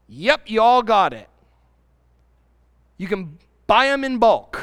Yep, 0.08 0.44
you 0.46 0.62
all 0.62 0.84
got 0.84 1.14
it. 1.14 1.28
You 2.98 3.08
can 3.08 3.40
buy 3.66 3.88
them 3.88 4.04
in 4.04 4.20
bulk. 4.20 4.55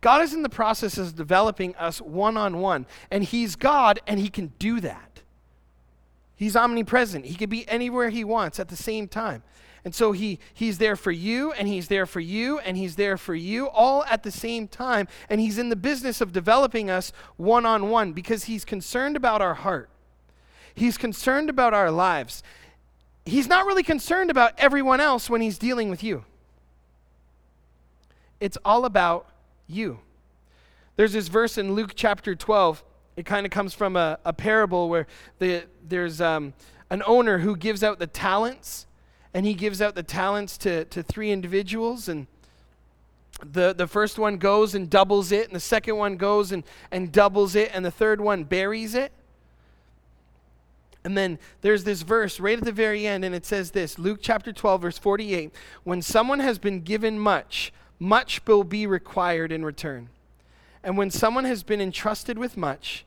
God 0.00 0.22
is 0.22 0.32
in 0.32 0.42
the 0.42 0.48
process 0.48 0.96
of 0.96 1.16
developing 1.16 1.74
us 1.76 2.00
one 2.00 2.36
on 2.36 2.60
one, 2.60 2.86
and 3.10 3.24
He's 3.24 3.56
God, 3.56 4.00
and 4.06 4.20
He 4.20 4.28
can 4.28 4.52
do 4.58 4.80
that. 4.80 5.22
He's 6.36 6.54
omnipresent. 6.54 7.26
He 7.26 7.34
can 7.34 7.50
be 7.50 7.68
anywhere 7.68 8.10
He 8.10 8.22
wants 8.22 8.60
at 8.60 8.68
the 8.68 8.76
same 8.76 9.08
time. 9.08 9.42
And 9.84 9.94
so 9.94 10.12
he, 10.12 10.38
he's 10.52 10.78
there 10.78 10.96
for 10.96 11.10
you, 11.10 11.52
and 11.52 11.68
he's 11.68 11.88
there 11.88 12.04
for 12.04 12.20
you, 12.20 12.58
and 12.58 12.76
he's 12.76 12.96
there 12.96 13.16
for 13.16 13.34
you, 13.34 13.68
all 13.68 14.04
at 14.04 14.22
the 14.22 14.30
same 14.30 14.68
time. 14.68 15.08
And 15.30 15.40
he's 15.40 15.58
in 15.58 15.68
the 15.68 15.76
business 15.76 16.20
of 16.20 16.32
developing 16.32 16.90
us 16.90 17.12
one 17.36 17.64
on 17.64 17.88
one 17.88 18.12
because 18.12 18.44
he's 18.44 18.64
concerned 18.64 19.16
about 19.16 19.40
our 19.40 19.54
heart. 19.54 19.88
He's 20.74 20.98
concerned 20.98 21.48
about 21.48 21.74
our 21.74 21.90
lives. 21.90 22.42
He's 23.24 23.48
not 23.48 23.66
really 23.66 23.82
concerned 23.82 24.30
about 24.30 24.52
everyone 24.58 25.00
else 25.00 25.30
when 25.30 25.40
he's 25.40 25.58
dealing 25.58 25.90
with 25.90 26.02
you. 26.02 26.24
It's 28.40 28.58
all 28.64 28.84
about 28.84 29.26
you. 29.68 30.00
There's 30.96 31.12
this 31.12 31.28
verse 31.28 31.58
in 31.58 31.74
Luke 31.74 31.92
chapter 31.94 32.34
12. 32.34 32.82
It 33.16 33.26
kind 33.26 33.46
of 33.46 33.52
comes 33.52 33.74
from 33.74 33.96
a, 33.96 34.18
a 34.24 34.32
parable 34.32 34.88
where 34.88 35.06
the, 35.38 35.64
there's 35.86 36.20
um, 36.20 36.54
an 36.90 37.02
owner 37.06 37.38
who 37.38 37.56
gives 37.56 37.84
out 37.84 37.98
the 37.98 38.06
talents, 38.06 38.86
and 39.34 39.46
he 39.46 39.54
gives 39.54 39.80
out 39.80 39.94
the 39.94 40.02
talents 40.02 40.58
to, 40.58 40.84
to 40.86 41.02
three 41.02 41.30
individuals. 41.30 42.08
And 42.08 42.26
the, 43.44 43.72
the 43.72 43.86
first 43.86 44.18
one 44.18 44.38
goes 44.38 44.74
and 44.74 44.90
doubles 44.90 45.30
it, 45.30 45.46
and 45.46 45.54
the 45.54 45.60
second 45.60 45.96
one 45.96 46.16
goes 46.16 46.50
and, 46.50 46.64
and 46.90 47.12
doubles 47.12 47.54
it, 47.54 47.70
and 47.72 47.84
the 47.84 47.90
third 47.90 48.20
one 48.20 48.44
buries 48.44 48.94
it. 48.94 49.12
And 51.04 51.16
then 51.16 51.38
there's 51.60 51.84
this 51.84 52.02
verse 52.02 52.40
right 52.40 52.58
at 52.58 52.64
the 52.64 52.72
very 52.72 53.06
end, 53.06 53.24
and 53.24 53.34
it 53.34 53.46
says 53.46 53.70
this 53.70 53.98
Luke 53.98 54.18
chapter 54.20 54.52
12, 54.52 54.82
verse 54.82 54.98
48 54.98 55.54
When 55.84 56.02
someone 56.02 56.40
has 56.40 56.58
been 56.58 56.80
given 56.80 57.18
much, 57.18 57.72
much 57.98 58.44
will 58.46 58.64
be 58.64 58.86
required 58.86 59.52
in 59.52 59.64
return. 59.64 60.08
And 60.82 60.96
when 60.96 61.10
someone 61.10 61.44
has 61.44 61.62
been 61.62 61.80
entrusted 61.80 62.38
with 62.38 62.56
much, 62.56 63.04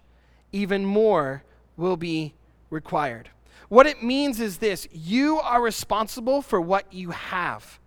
even 0.51 0.85
more 0.85 1.43
will 1.77 1.97
be 1.97 2.33
required. 2.69 3.29
What 3.69 3.87
it 3.87 4.03
means 4.03 4.39
is 4.41 4.57
this 4.57 4.87
you 4.91 5.39
are 5.39 5.61
responsible 5.61 6.41
for 6.41 6.59
what 6.59 6.91
you 6.93 7.11
have. 7.11 7.79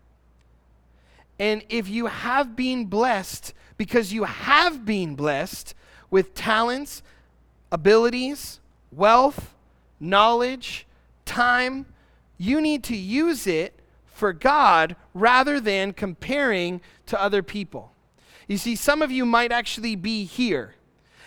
And 1.39 1.63
if 1.69 1.89
you 1.89 2.07
have 2.07 2.57
been 2.57 2.87
blessed, 2.87 3.53
because 3.77 4.13
you 4.13 4.25
have 4.25 4.85
been 4.85 5.15
blessed 5.15 5.75
with 6.11 6.35
talents, 6.35 7.03
abilities, 7.73 8.61
wealth, 8.93 9.53
knowledge, 9.99 10.87
time, 11.25 11.87
you 12.39 12.61
need 12.61 12.85
to 12.85 12.97
use 12.97 13.47
it 13.47 13.79
for 14.15 14.33
God 14.33 14.95
rather 15.13 15.61
than 15.61 15.93
comparing 15.93 16.81
to 17.07 17.21
other 17.21 17.43
people. 17.43 17.93
You 18.47 18.57
see, 18.57 18.77
some 18.77 19.03
of 19.03 19.11
you 19.11 19.27
might 19.27 19.53
actually 19.53 19.97
be 19.97 20.25
here. 20.25 20.77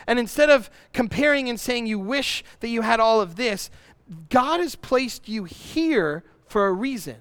And 0.07 0.17
instead 0.17 0.49
of 0.49 0.69
comparing 0.93 1.49
and 1.49 1.59
saying 1.59 1.85
you 1.85 1.99
wish 1.99 2.43
that 2.61 2.69
you 2.69 2.81
had 2.81 3.01
all 3.01 3.19
of 3.19 3.35
this, 3.35 3.69
God 4.29 4.61
has 4.61 4.75
placed 4.75 5.27
you 5.27 5.43
here 5.43 6.23
for 6.47 6.67
a 6.67 6.71
reason. 6.71 7.17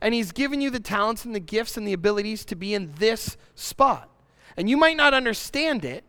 And 0.00 0.14
He's 0.14 0.30
given 0.30 0.60
you 0.60 0.70
the 0.70 0.78
talents 0.78 1.24
and 1.24 1.34
the 1.34 1.40
gifts 1.40 1.76
and 1.76 1.86
the 1.86 1.92
abilities 1.92 2.44
to 2.44 2.54
be 2.54 2.72
in 2.72 2.92
this 2.98 3.36
spot. 3.56 4.08
And 4.56 4.70
you 4.70 4.76
might 4.76 4.96
not 4.96 5.14
understand 5.14 5.84
it, 5.84 6.04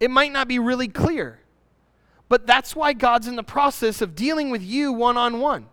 it 0.00 0.10
might 0.10 0.32
not 0.32 0.48
be 0.48 0.58
really 0.58 0.88
clear. 0.88 1.38
But 2.28 2.46
that's 2.46 2.74
why 2.74 2.92
God's 2.92 3.28
in 3.28 3.36
the 3.36 3.44
process 3.44 4.00
of 4.00 4.16
dealing 4.16 4.50
with 4.50 4.62
you 4.62 4.92
one 4.92 5.16
on 5.16 5.38
one. 5.38 5.66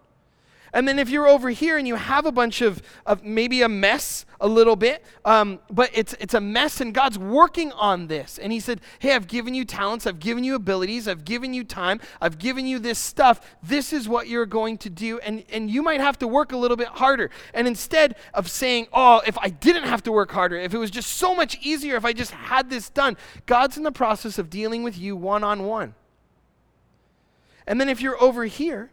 And 0.73 0.87
then 0.87 0.99
if 0.99 1.09
you're 1.09 1.27
over 1.27 1.49
here 1.49 1.77
and 1.77 1.87
you 1.87 1.95
have 1.95 2.25
a 2.25 2.31
bunch 2.31 2.61
of, 2.61 2.81
of 3.05 3.23
maybe 3.23 3.61
a 3.61 3.67
mess 3.67 4.25
a 4.39 4.47
little 4.47 4.77
bit, 4.77 5.03
um, 5.25 5.59
but 5.69 5.89
it's, 5.93 6.13
it's 6.19 6.33
a 6.33 6.39
mess 6.39 6.79
and 6.79 6.93
God's 6.93 7.19
working 7.19 7.73
on 7.73 8.07
this. 8.07 8.37
And 8.37 8.53
He 8.53 8.59
said, 8.59 8.79
Hey, 8.99 9.13
I've 9.13 9.27
given 9.27 9.53
you 9.53 9.65
talents, 9.65 10.07
I've 10.07 10.19
given 10.19 10.43
you 10.43 10.55
abilities, 10.55 11.07
I've 11.07 11.25
given 11.25 11.53
you 11.53 11.63
time, 11.65 11.99
I've 12.21 12.37
given 12.37 12.65
you 12.65 12.79
this 12.79 12.99
stuff. 12.99 13.41
This 13.61 13.91
is 13.91 14.07
what 14.07 14.27
you're 14.27 14.45
going 14.45 14.77
to 14.79 14.89
do. 14.89 15.19
And, 15.19 15.43
and 15.51 15.69
you 15.69 15.81
might 15.81 15.99
have 15.99 16.17
to 16.19 16.27
work 16.27 16.53
a 16.53 16.57
little 16.57 16.77
bit 16.77 16.87
harder. 16.87 17.29
And 17.53 17.67
instead 17.67 18.15
of 18.33 18.49
saying, 18.49 18.87
Oh, 18.93 19.21
if 19.27 19.37
I 19.39 19.49
didn't 19.49 19.83
have 19.83 20.03
to 20.03 20.11
work 20.11 20.31
harder, 20.31 20.57
if 20.57 20.73
it 20.73 20.77
was 20.77 20.91
just 20.91 21.13
so 21.13 21.35
much 21.35 21.57
easier 21.61 21.97
if 21.97 22.05
I 22.05 22.13
just 22.13 22.31
had 22.31 22.69
this 22.69 22.89
done, 22.89 23.17
God's 23.45 23.75
in 23.75 23.83
the 23.83 23.91
process 23.91 24.39
of 24.39 24.49
dealing 24.49 24.83
with 24.83 24.97
you 24.97 25.17
one 25.17 25.43
on 25.43 25.65
one. 25.65 25.95
And 27.67 27.79
then 27.79 27.89
if 27.89 28.01
you're 28.01 28.21
over 28.21 28.45
here, 28.45 28.91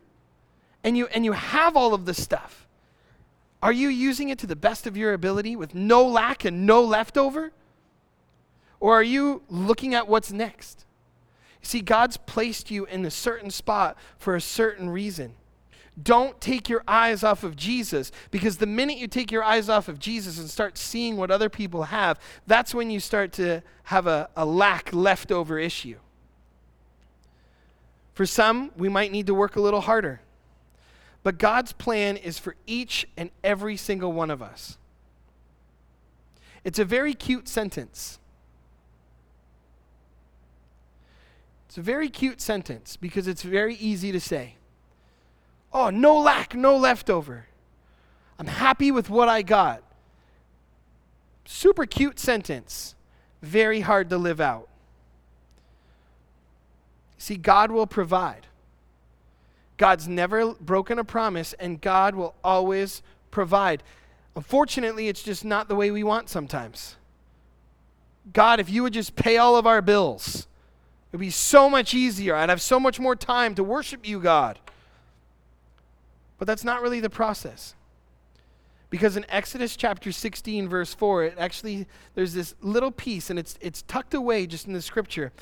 and 0.84 0.96
you 0.96 1.06
and 1.08 1.24
you 1.24 1.32
have 1.32 1.76
all 1.76 1.94
of 1.94 2.04
this 2.04 2.22
stuff 2.22 2.66
are 3.62 3.72
you 3.72 3.88
using 3.88 4.28
it 4.28 4.38
to 4.38 4.46
the 4.46 4.56
best 4.56 4.86
of 4.86 4.96
your 4.96 5.12
ability 5.12 5.56
with 5.56 5.74
no 5.74 6.06
lack 6.06 6.44
and 6.44 6.66
no 6.66 6.82
leftover 6.82 7.52
or 8.80 8.94
are 8.94 9.02
you 9.02 9.42
looking 9.48 9.94
at 9.94 10.08
what's 10.08 10.32
next 10.32 10.84
you 11.60 11.66
see 11.66 11.80
god's 11.80 12.16
placed 12.16 12.70
you 12.70 12.84
in 12.86 13.04
a 13.04 13.10
certain 13.10 13.50
spot 13.50 13.96
for 14.18 14.34
a 14.36 14.40
certain 14.40 14.88
reason 14.88 15.34
don't 16.00 16.40
take 16.40 16.68
your 16.68 16.82
eyes 16.86 17.24
off 17.24 17.42
of 17.42 17.56
Jesus 17.56 18.12
because 18.30 18.58
the 18.58 18.66
minute 18.66 18.98
you 18.98 19.08
take 19.08 19.32
your 19.32 19.42
eyes 19.42 19.68
off 19.68 19.88
of 19.88 19.98
Jesus 19.98 20.38
and 20.38 20.48
start 20.48 20.78
seeing 20.78 21.16
what 21.16 21.30
other 21.30 21.48
people 21.48 21.84
have, 21.84 22.20
that's 22.46 22.74
when 22.74 22.90
you 22.90 23.00
start 23.00 23.32
to 23.32 23.62
have 23.84 24.06
a, 24.06 24.28
a 24.36 24.44
lack 24.44 24.92
leftover 24.92 25.58
issue. 25.58 25.96
For 28.12 28.26
some, 28.26 28.70
we 28.76 28.88
might 28.88 29.10
need 29.10 29.26
to 29.26 29.34
work 29.34 29.56
a 29.56 29.60
little 29.60 29.80
harder. 29.80 30.20
But 31.22 31.38
God's 31.38 31.72
plan 31.72 32.16
is 32.16 32.38
for 32.38 32.54
each 32.66 33.07
and 33.16 33.31
every 33.44 33.76
single 33.76 34.12
one 34.12 34.31
of 34.31 34.40
us. 34.40 34.78
It's 36.64 36.78
a 36.78 36.85
very 36.85 37.14
cute 37.14 37.48
sentence. 37.48 38.18
It's 41.68 41.78
a 41.78 41.83
very 41.83 42.09
cute 42.09 42.40
sentence 42.40 42.96
because 42.96 43.28
it's 43.28 43.42
very 43.42 43.74
easy 43.74 44.11
to 44.12 44.20
say. 44.20 44.57
Oh, 45.72 45.90
no 45.90 46.18
lack, 46.18 46.54
no 46.54 46.76
leftover. 46.76 47.46
I'm 48.38 48.46
happy 48.46 48.90
with 48.90 49.11
what 49.11 49.28
I 49.28 49.42
got. 49.42 49.83
Super 51.44 51.87
cute 51.87 52.18
sentence, 52.18 52.94
very 53.42 53.81
hard 53.81 54.11
to 54.11 54.18
live 54.18 54.40
out. 54.40 54.68
See, 57.18 57.37
God 57.37 57.70
will 57.70 57.87
provide. 57.87 58.47
God's 59.78 60.06
never 60.06 60.54
broken 60.54 60.98
a 60.98 61.04
promise, 61.04 61.54
and 61.54 61.80
God 61.80 62.14
will 62.14 62.34
always 62.44 63.02
provide. 63.30 63.82
Unfortunately, 64.36 65.08
it's 65.08 65.22
just 65.22 65.44
not 65.44 65.68
the 65.68 65.74
way 65.74 65.90
we 65.90 66.04
want 66.04 66.28
sometimes. 66.28 66.96
God, 68.32 68.60
if 68.60 68.68
you 68.68 68.82
would 68.82 68.92
just 68.92 69.16
pay 69.16 69.38
all 69.38 69.56
of 69.56 69.66
our 69.66 69.80
bills, 69.80 70.48
It'd 71.10 71.20
be 71.20 71.30
so 71.30 71.70
much 71.70 71.94
easier. 71.94 72.34
I'd 72.34 72.50
have 72.50 72.60
so 72.60 72.78
much 72.78 73.00
more 73.00 73.16
time 73.16 73.54
to 73.54 73.64
worship 73.64 74.06
you, 74.06 74.20
God. 74.20 74.58
But 76.38 76.46
that's 76.46 76.64
not 76.64 76.82
really 76.82 77.00
the 77.00 77.10
process. 77.10 77.74
Because 78.90 79.16
in 79.16 79.24
Exodus 79.28 79.76
chapter 79.76 80.12
16, 80.12 80.68
verse 80.68 80.94
4, 80.94 81.24
it 81.24 81.34
actually, 81.38 81.86
there's 82.14 82.34
this 82.34 82.54
little 82.60 82.90
piece, 82.90 83.30
and 83.30 83.38
it's, 83.38 83.58
it's 83.60 83.82
tucked 83.82 84.14
away 84.14 84.46
just 84.46 84.66
in 84.66 84.72
the 84.72 84.82
scripture. 84.82 85.32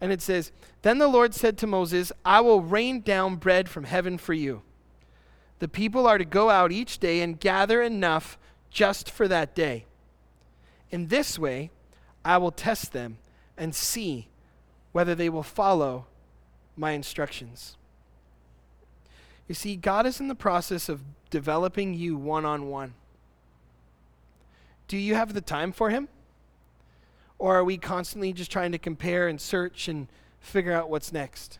And 0.00 0.12
it 0.12 0.22
says, 0.22 0.52
Then 0.82 0.98
the 0.98 1.08
Lord 1.08 1.34
said 1.34 1.58
to 1.58 1.66
Moses, 1.66 2.12
I 2.24 2.40
will 2.40 2.62
rain 2.62 3.00
down 3.00 3.36
bread 3.36 3.68
from 3.68 3.84
heaven 3.84 4.18
for 4.18 4.32
you. 4.32 4.62
The 5.58 5.68
people 5.68 6.06
are 6.06 6.18
to 6.18 6.24
go 6.24 6.48
out 6.48 6.72
each 6.72 6.98
day 6.98 7.20
and 7.20 7.38
gather 7.38 7.82
enough 7.82 8.38
just 8.70 9.10
for 9.10 9.28
that 9.28 9.54
day. 9.54 9.84
In 10.90 11.08
this 11.08 11.38
way, 11.38 11.70
I 12.24 12.38
will 12.38 12.50
test 12.50 12.92
them 12.92 13.18
and 13.56 13.74
see 13.74 14.28
whether 14.92 15.14
they 15.14 15.28
will 15.28 15.42
follow 15.42 16.06
my 16.76 16.92
instructions. 16.92 17.76
You 19.46 19.54
see, 19.54 19.76
God 19.76 20.06
is 20.06 20.20
in 20.20 20.28
the 20.28 20.34
process 20.34 20.88
of 20.88 21.02
developing 21.28 21.94
you 21.94 22.16
one 22.16 22.44
on 22.44 22.68
one. 22.68 22.94
Do 24.88 24.96
you 24.96 25.14
have 25.14 25.34
the 25.34 25.40
time 25.40 25.72
for 25.72 25.90
Him? 25.90 26.08
Or 27.40 27.56
are 27.56 27.64
we 27.64 27.78
constantly 27.78 28.34
just 28.34 28.52
trying 28.52 28.70
to 28.72 28.78
compare 28.78 29.26
and 29.26 29.40
search 29.40 29.88
and 29.88 30.08
figure 30.40 30.72
out 30.72 30.90
what's 30.90 31.10
next? 31.10 31.58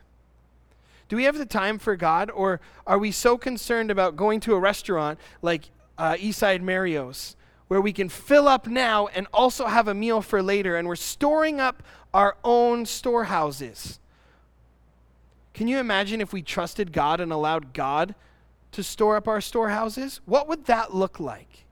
Do 1.08 1.16
we 1.16 1.24
have 1.24 1.38
the 1.38 1.46
time 1.46 1.78
for 1.78 1.96
God? 1.96 2.30
Or 2.30 2.60
are 2.86 2.98
we 2.98 3.10
so 3.10 3.38
concerned 3.38 3.90
about 3.90 4.14
going 4.14 4.40
to 4.40 4.54
a 4.54 4.60
restaurant 4.60 5.18
like 5.40 5.70
uh, 5.96 6.16
East 6.20 6.38
Side 6.38 6.62
Mario's 6.62 7.34
where 7.68 7.80
we 7.80 7.92
can 7.92 8.08
fill 8.08 8.46
up 8.46 8.66
now 8.66 9.06
and 9.08 9.26
also 9.32 9.66
have 9.66 9.88
a 9.88 9.94
meal 9.94 10.20
for 10.20 10.42
later, 10.42 10.76
and 10.76 10.86
we're 10.86 10.96
storing 10.96 11.60
up 11.60 11.82
our 12.12 12.36
own 12.42 12.84
storehouses. 12.84 14.00
Can 15.54 15.68
you 15.68 15.78
imagine 15.78 16.20
if 16.20 16.32
we 16.32 16.42
trusted 16.42 16.92
God 16.92 17.20
and 17.20 17.32
allowed 17.32 17.72
God 17.72 18.14
to 18.72 18.82
store 18.82 19.16
up 19.16 19.28
our 19.28 19.40
storehouses? 19.40 20.20
What 20.26 20.48
would 20.48 20.66
that 20.66 20.94
look 20.94 21.20
like? 21.20 21.64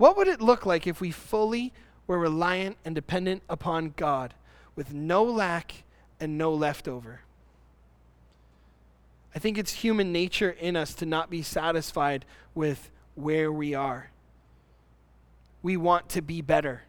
What 0.00 0.16
would 0.16 0.28
it 0.28 0.40
look 0.40 0.64
like 0.64 0.86
if 0.86 1.02
we 1.02 1.10
fully 1.10 1.74
were 2.06 2.18
reliant 2.18 2.78
and 2.86 2.94
dependent 2.94 3.42
upon 3.50 3.92
God 3.98 4.32
with 4.74 4.94
no 4.94 5.22
lack 5.22 5.84
and 6.18 6.38
no 6.38 6.54
leftover? 6.54 7.20
I 9.34 9.38
think 9.38 9.58
it's 9.58 9.72
human 9.72 10.10
nature 10.10 10.56
in 10.58 10.74
us 10.74 10.94
to 10.94 11.04
not 11.04 11.28
be 11.28 11.42
satisfied 11.42 12.24
with 12.54 12.90
where 13.14 13.52
we 13.52 13.74
are. 13.74 14.10
We 15.60 15.76
want 15.76 16.08
to 16.08 16.22
be 16.22 16.40
better. 16.40 16.84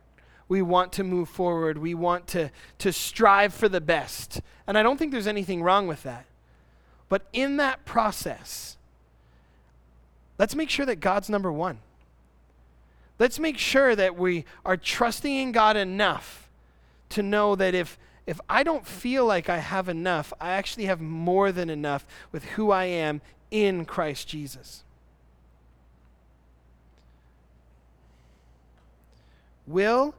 We 0.47 0.61
want 0.61 0.93
to 0.93 1.03
move 1.03 1.27
forward. 1.27 1.79
We 1.79 1.93
want 1.93 2.27
to, 2.27 2.49
to 2.77 2.93
strive 2.93 3.53
for 3.53 3.67
the 3.67 3.81
best. 3.81 4.39
And 4.65 4.77
I 4.77 4.83
don't 4.83 4.95
think 4.95 5.11
there's 5.11 5.27
anything 5.27 5.61
wrong 5.61 5.85
with 5.85 6.03
that. 6.03 6.27
But 7.09 7.23
in 7.33 7.57
that 7.57 7.83
process, 7.83 8.77
let's 10.39 10.55
make 10.55 10.69
sure 10.69 10.85
that 10.85 11.01
God's 11.01 11.29
number 11.29 11.51
one. 11.51 11.79
Let's 13.21 13.37
make 13.37 13.59
sure 13.59 13.95
that 13.95 14.17
we 14.17 14.45
are 14.65 14.75
trusting 14.75 15.31
in 15.31 15.51
God 15.51 15.77
enough 15.77 16.49
to 17.09 17.21
know 17.21 17.55
that 17.55 17.75
if, 17.75 17.99
if 18.25 18.41
I 18.49 18.63
don't 18.63 18.83
feel 18.83 19.27
like 19.27 19.47
I 19.47 19.59
have 19.59 19.87
enough, 19.87 20.33
I 20.41 20.53
actually 20.53 20.85
have 20.85 20.99
more 20.99 21.51
than 21.51 21.69
enough 21.69 22.03
with 22.31 22.43
who 22.43 22.71
I 22.71 22.85
am 22.85 23.21
in 23.51 23.85
Christ 23.85 24.27
Jesus. 24.27 24.83
Will 29.67 30.15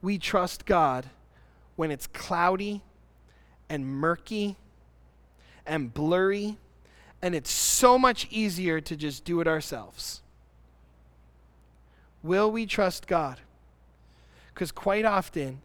we 0.00 0.16
trust 0.16 0.64
God 0.64 1.04
when 1.76 1.90
it's 1.90 2.06
cloudy 2.06 2.80
and 3.68 3.86
murky 3.86 4.56
and 5.66 5.92
blurry 5.92 6.56
and 7.20 7.34
it's 7.34 7.50
so 7.50 7.98
much 7.98 8.26
easier 8.30 8.80
to 8.80 8.96
just 8.96 9.26
do 9.26 9.42
it 9.42 9.46
ourselves? 9.46 10.22
Will 12.26 12.50
we 12.50 12.66
trust 12.66 13.06
God? 13.06 13.38
Because 14.52 14.72
quite 14.72 15.04
often, 15.04 15.60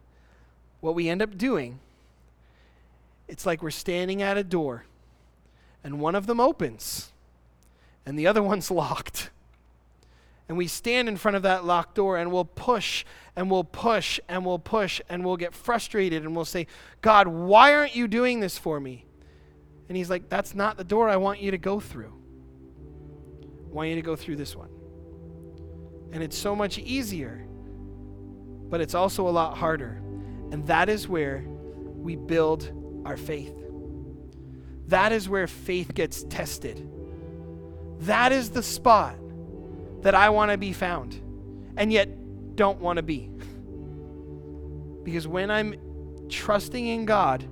what 0.80 0.94
we 0.94 1.08
end 1.08 1.20
up 1.20 1.36
doing, 1.36 1.80
it's 3.26 3.44
like 3.44 3.62
we're 3.62 3.70
standing 3.70 4.22
at 4.22 4.36
a 4.36 4.44
door 4.44 4.84
and 5.82 5.98
one 5.98 6.14
of 6.14 6.26
them 6.26 6.38
opens 6.38 7.10
and 8.06 8.18
the 8.18 8.26
other 8.26 8.42
one's 8.42 8.70
locked. 8.70 9.30
And 10.48 10.58
we 10.58 10.66
stand 10.66 11.08
in 11.08 11.16
front 11.16 11.36
of 11.36 11.42
that 11.42 11.64
locked 11.64 11.94
door 11.94 12.16
and 12.16 12.30
we'll 12.30 12.44
push 12.44 13.04
and 13.34 13.50
we'll 13.50 13.64
push 13.64 14.20
and 14.28 14.44
we'll 14.44 14.58
push 14.58 15.00
and 15.08 15.24
we'll 15.24 15.36
get 15.36 15.54
frustrated 15.54 16.22
and 16.22 16.36
we'll 16.36 16.44
say, 16.44 16.66
God, 17.00 17.26
why 17.26 17.74
aren't 17.74 17.96
you 17.96 18.06
doing 18.06 18.40
this 18.40 18.58
for 18.58 18.78
me? 18.78 19.04
And 19.88 19.96
He's 19.96 20.10
like, 20.10 20.28
That's 20.28 20.54
not 20.54 20.76
the 20.76 20.84
door 20.84 21.08
I 21.08 21.16
want 21.16 21.40
you 21.40 21.50
to 21.50 21.58
go 21.58 21.80
through. 21.80 22.12
I 23.70 23.74
want 23.74 23.88
you 23.88 23.94
to 23.96 24.02
go 24.02 24.14
through 24.14 24.36
this 24.36 24.54
one. 24.54 24.68
And 26.12 26.22
it's 26.22 26.36
so 26.36 26.54
much 26.54 26.78
easier, 26.78 27.44
but 28.68 28.80
it's 28.80 28.94
also 28.94 29.28
a 29.28 29.30
lot 29.30 29.56
harder. 29.56 30.00
And 30.50 30.66
that 30.66 30.88
is 30.88 31.08
where 31.08 31.44
we 31.46 32.16
build 32.16 32.70
our 33.04 33.16
faith. 33.16 33.54
That 34.88 35.12
is 35.12 35.28
where 35.28 35.46
faith 35.46 35.94
gets 35.94 36.24
tested. 36.24 36.86
That 38.00 38.32
is 38.32 38.50
the 38.50 38.62
spot 38.62 39.16
that 40.02 40.14
I 40.14 40.30
want 40.30 40.50
to 40.50 40.58
be 40.58 40.72
found 40.72 41.18
and 41.76 41.92
yet 41.92 42.56
don't 42.56 42.80
want 42.80 42.98
to 42.98 43.02
be. 43.02 43.30
Because 45.02 45.26
when 45.26 45.50
I'm 45.50 45.74
trusting 46.28 46.86
in 46.86 47.06
God, 47.06 47.44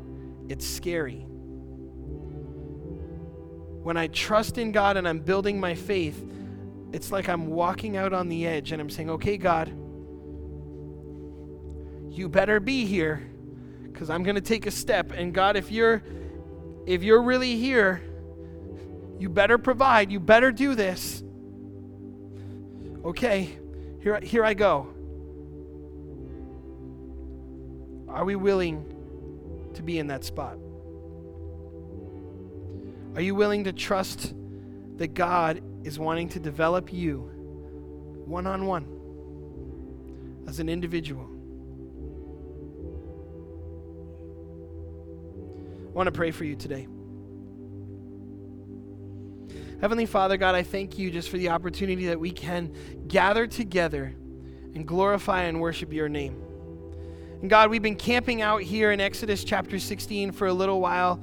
it's 0.48 0.64
scary. 0.64 1.26
When 3.82 3.96
I 3.96 4.06
trust 4.06 4.56
in 4.56 4.70
God 4.70 4.96
and 4.96 5.08
I'm 5.08 5.18
building 5.18 5.58
my 5.58 5.74
faith, 5.74 6.22
it's 6.92 7.12
like 7.12 7.28
I'm 7.28 7.46
walking 7.46 7.96
out 7.96 8.12
on 8.12 8.28
the 8.28 8.46
edge 8.46 8.72
and 8.72 8.80
I'm 8.80 8.90
saying, 8.90 9.10
okay, 9.10 9.36
God, 9.36 9.68
you 12.10 12.28
better 12.28 12.60
be 12.60 12.84
here 12.84 13.30
because 13.84 14.10
I'm 14.10 14.22
going 14.22 14.34
to 14.34 14.40
take 14.40 14.66
a 14.66 14.70
step. 14.70 15.12
And 15.12 15.32
God, 15.32 15.56
if 15.56 15.70
you're 15.70 16.02
if 16.86 17.02
you're 17.02 17.22
really 17.22 17.56
here, 17.56 18.02
you 19.18 19.28
better 19.28 19.58
provide, 19.58 20.10
you 20.10 20.18
better 20.18 20.50
do 20.50 20.74
this 20.74 21.22
okay, 23.04 23.50
here, 24.02 24.20
here 24.22 24.44
I 24.44 24.54
go. 24.54 24.88
Are 28.08 28.24
we 28.24 28.36
willing 28.36 28.84
to 29.74 29.82
be 29.82 29.98
in 29.98 30.08
that 30.08 30.24
spot? 30.24 30.58
Are 33.14 33.20
you 33.20 33.34
willing 33.34 33.64
to 33.64 33.72
trust 33.72 34.34
that 34.96 35.14
God 35.14 35.62
is 35.84 35.98
wanting 35.98 36.28
to 36.30 36.40
develop 36.40 36.92
you 36.92 37.30
one 38.26 38.46
on 38.46 38.66
one 38.66 38.86
as 40.46 40.60
an 40.60 40.68
individual? 40.68 41.28
I 45.88 45.92
want 45.92 46.06
to 46.06 46.12
pray 46.12 46.30
for 46.30 46.44
you 46.44 46.54
today. 46.54 46.86
Heavenly 49.80 50.06
Father, 50.06 50.36
God, 50.36 50.54
I 50.54 50.62
thank 50.62 50.98
you 50.98 51.10
just 51.10 51.30
for 51.30 51.38
the 51.38 51.48
opportunity 51.48 52.06
that 52.08 52.20
we 52.20 52.30
can 52.30 52.74
gather 53.08 53.46
together 53.46 54.14
and 54.74 54.86
glorify 54.86 55.44
and 55.44 55.60
worship 55.60 55.92
your 55.92 56.08
name. 56.08 56.40
And 57.40 57.48
God, 57.48 57.70
we've 57.70 57.82
been 57.82 57.96
camping 57.96 58.42
out 58.42 58.62
here 58.62 58.92
in 58.92 59.00
Exodus 59.00 59.42
chapter 59.42 59.78
16 59.78 60.32
for 60.32 60.46
a 60.46 60.52
little 60.52 60.80
while, 60.80 61.22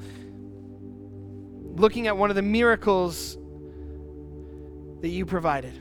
looking 1.76 2.08
at 2.08 2.18
one 2.18 2.32
of 2.32 2.36
the 2.36 2.42
miracles 2.42 3.38
that 5.02 5.10
you 5.10 5.26
provided. 5.26 5.74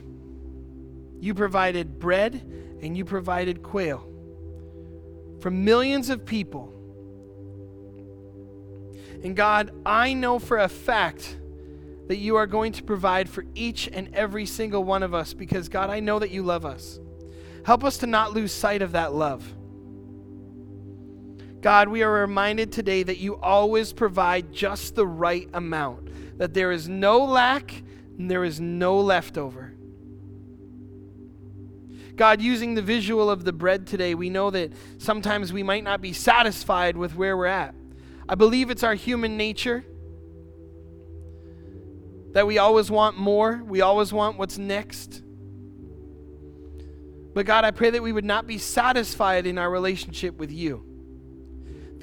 You 1.19 1.33
provided 1.33 1.99
bread 1.99 2.33
and 2.81 2.95
you 2.95 3.05
provided 3.05 3.63
quail 3.63 4.07
for 5.39 5.51
millions 5.51 6.09
of 6.09 6.25
people. 6.25 6.73
And 9.23 9.35
God, 9.35 9.71
I 9.85 10.13
know 10.13 10.39
for 10.39 10.59
a 10.59 10.69
fact 10.69 11.37
that 12.07 12.17
you 12.17 12.35
are 12.35 12.47
going 12.47 12.71
to 12.73 12.83
provide 12.83 13.29
for 13.29 13.43
each 13.55 13.89
and 13.91 14.13
every 14.13 14.45
single 14.45 14.83
one 14.83 15.03
of 15.03 15.13
us 15.13 15.33
because, 15.33 15.69
God, 15.69 15.89
I 15.89 15.99
know 15.99 16.19
that 16.19 16.31
you 16.31 16.43
love 16.43 16.65
us. 16.65 16.99
Help 17.65 17.83
us 17.83 17.97
to 17.97 18.07
not 18.07 18.33
lose 18.33 18.51
sight 18.51 18.81
of 18.81 18.93
that 18.93 19.13
love. 19.13 19.53
God, 21.59 21.89
we 21.89 22.03
are 22.03 22.11
reminded 22.11 22.71
today 22.71 23.03
that 23.03 23.17
you 23.17 23.35
always 23.37 23.91
provide 23.91 24.53
just 24.53 24.95
the 24.95 25.07
right 25.07 25.49
amount, 25.53 26.37
that 26.37 26.53
there 26.53 26.71
is 26.71 26.87
no 26.87 27.25
lack 27.25 27.73
and 28.17 28.29
there 28.29 28.43
is 28.43 28.59
no 28.59 28.99
leftover. 28.99 29.73
God, 32.15 32.41
using 32.41 32.73
the 32.73 32.81
visual 32.81 33.29
of 33.29 33.43
the 33.43 33.53
bread 33.53 33.85
today, 33.85 34.15
we 34.15 34.29
know 34.29 34.49
that 34.49 34.73
sometimes 34.97 35.53
we 35.53 35.61
might 35.61 35.83
not 35.83 36.01
be 36.01 36.13
satisfied 36.13 36.97
with 36.97 37.15
where 37.15 37.37
we're 37.37 37.45
at. 37.45 37.75
I 38.27 38.35
believe 38.35 38.71
it's 38.71 38.83
our 38.83 38.95
human 38.95 39.37
nature 39.37 39.85
that 42.33 42.45
we 42.45 42.57
always 42.57 42.91
want 42.91 43.17
more, 43.17 43.61
we 43.65 43.81
always 43.81 44.11
want 44.11 44.37
what's 44.37 44.57
next. 44.57 45.21
But 47.33 47.45
God, 47.45 47.63
I 47.63 47.71
pray 47.71 47.91
that 47.91 48.01
we 48.01 48.11
would 48.11 48.25
not 48.25 48.47
be 48.47 48.57
satisfied 48.57 49.45
in 49.45 49.59
our 49.59 49.69
relationship 49.69 50.37
with 50.37 50.51
you. 50.51 50.83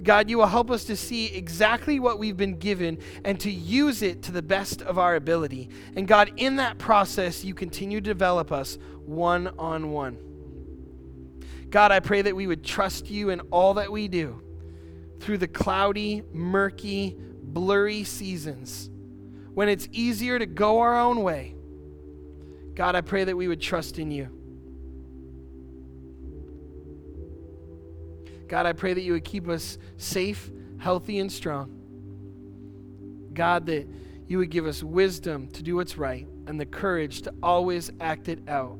God, 0.03 0.29
you 0.29 0.39
will 0.39 0.47
help 0.47 0.71
us 0.71 0.85
to 0.85 0.97
see 0.97 1.27
exactly 1.35 2.01
what 2.01 2.19
we've 2.19 2.37
been 2.37 2.59
given 2.59 2.99
and 3.25 3.39
to 3.41 3.51
use 3.51 4.03
it 4.03 4.23
to 4.25 4.33
the 4.33 4.43
best 4.43 4.83
of 4.83 4.99
our 4.99 5.15
ability. 5.15 5.71
And 5.97 6.07
God, 6.07 6.33
in 6.37 6.57
that 6.57 6.79
process, 6.79 7.45
you 7.45 7.55
continue 7.55 8.01
to 8.01 8.05
develop 8.05 8.53
us 8.53 8.79
one 9.05 9.49
on 9.59 9.91
one. 9.91 10.19
God, 11.71 11.91
I 11.91 12.01
pray 12.01 12.23
that 12.23 12.37
we 12.37 12.47
would 12.47 12.65
trust 12.65 13.11
you 13.11 13.31
in 13.31 13.41
all 13.51 13.75
that 13.75 13.91
we 13.91 14.09
do 14.09 14.41
through 15.21 15.39
the 15.39 15.49
cloudy, 15.49 16.23
murky, 16.33 17.17
blurry 17.19 18.05
seasons 18.05 18.91
when 19.55 19.69
it's 19.69 19.89
easier 19.93 20.39
to 20.39 20.47
go 20.47 20.81
our 20.81 20.99
own 20.99 21.23
way. 21.23 21.55
God, 22.75 22.97
I 22.97 23.01
pray 23.01 23.25
that 23.25 23.37
we 23.37 23.49
would 23.49 23.61
trust 23.61 23.99
in 23.99 24.11
you. 24.11 24.29
God, 28.55 28.67
I 28.67 28.73
pray 28.73 28.95
that 28.95 29.01
you 29.01 29.15
would 29.15 29.25
keep 29.25 29.49
us 29.49 29.79
safe, 29.97 30.49
healthy, 30.79 31.19
and 31.19 31.33
strong. 31.33 31.77
God, 33.33 33.67
that 33.67 33.89
you 34.29 34.39
would 34.39 34.51
give 34.51 34.65
us 34.65 34.81
wisdom 34.81 35.49
to 35.49 35.63
do 35.65 35.75
what's 35.75 35.99
right 35.99 36.29
and 36.47 36.61
the 36.61 36.65
courage 36.65 37.23
to 37.23 37.35
always 37.43 37.91
act 37.99 38.29
it 38.29 38.49
out. 38.49 38.79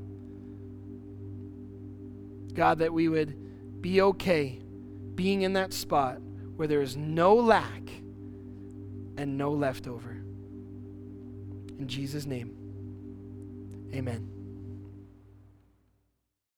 God, 2.55 2.79
that 2.79 2.93
we 2.93 3.09
would 3.09 3.83
be 3.83 4.01
okay 4.01 4.61
being 5.17 5.43
in 5.43 5.55
that 5.55 5.73
spot 5.73 6.21
where 6.55 6.69
there 6.69 6.81
is 6.81 6.97
no 6.97 7.35
lack 7.35 7.91
and 9.17 9.37
no 9.37 9.51
leftover. 9.51 10.23
In 11.81 11.89
Jesus' 11.89 12.27
name, 12.27 12.55
amen. 13.93 14.34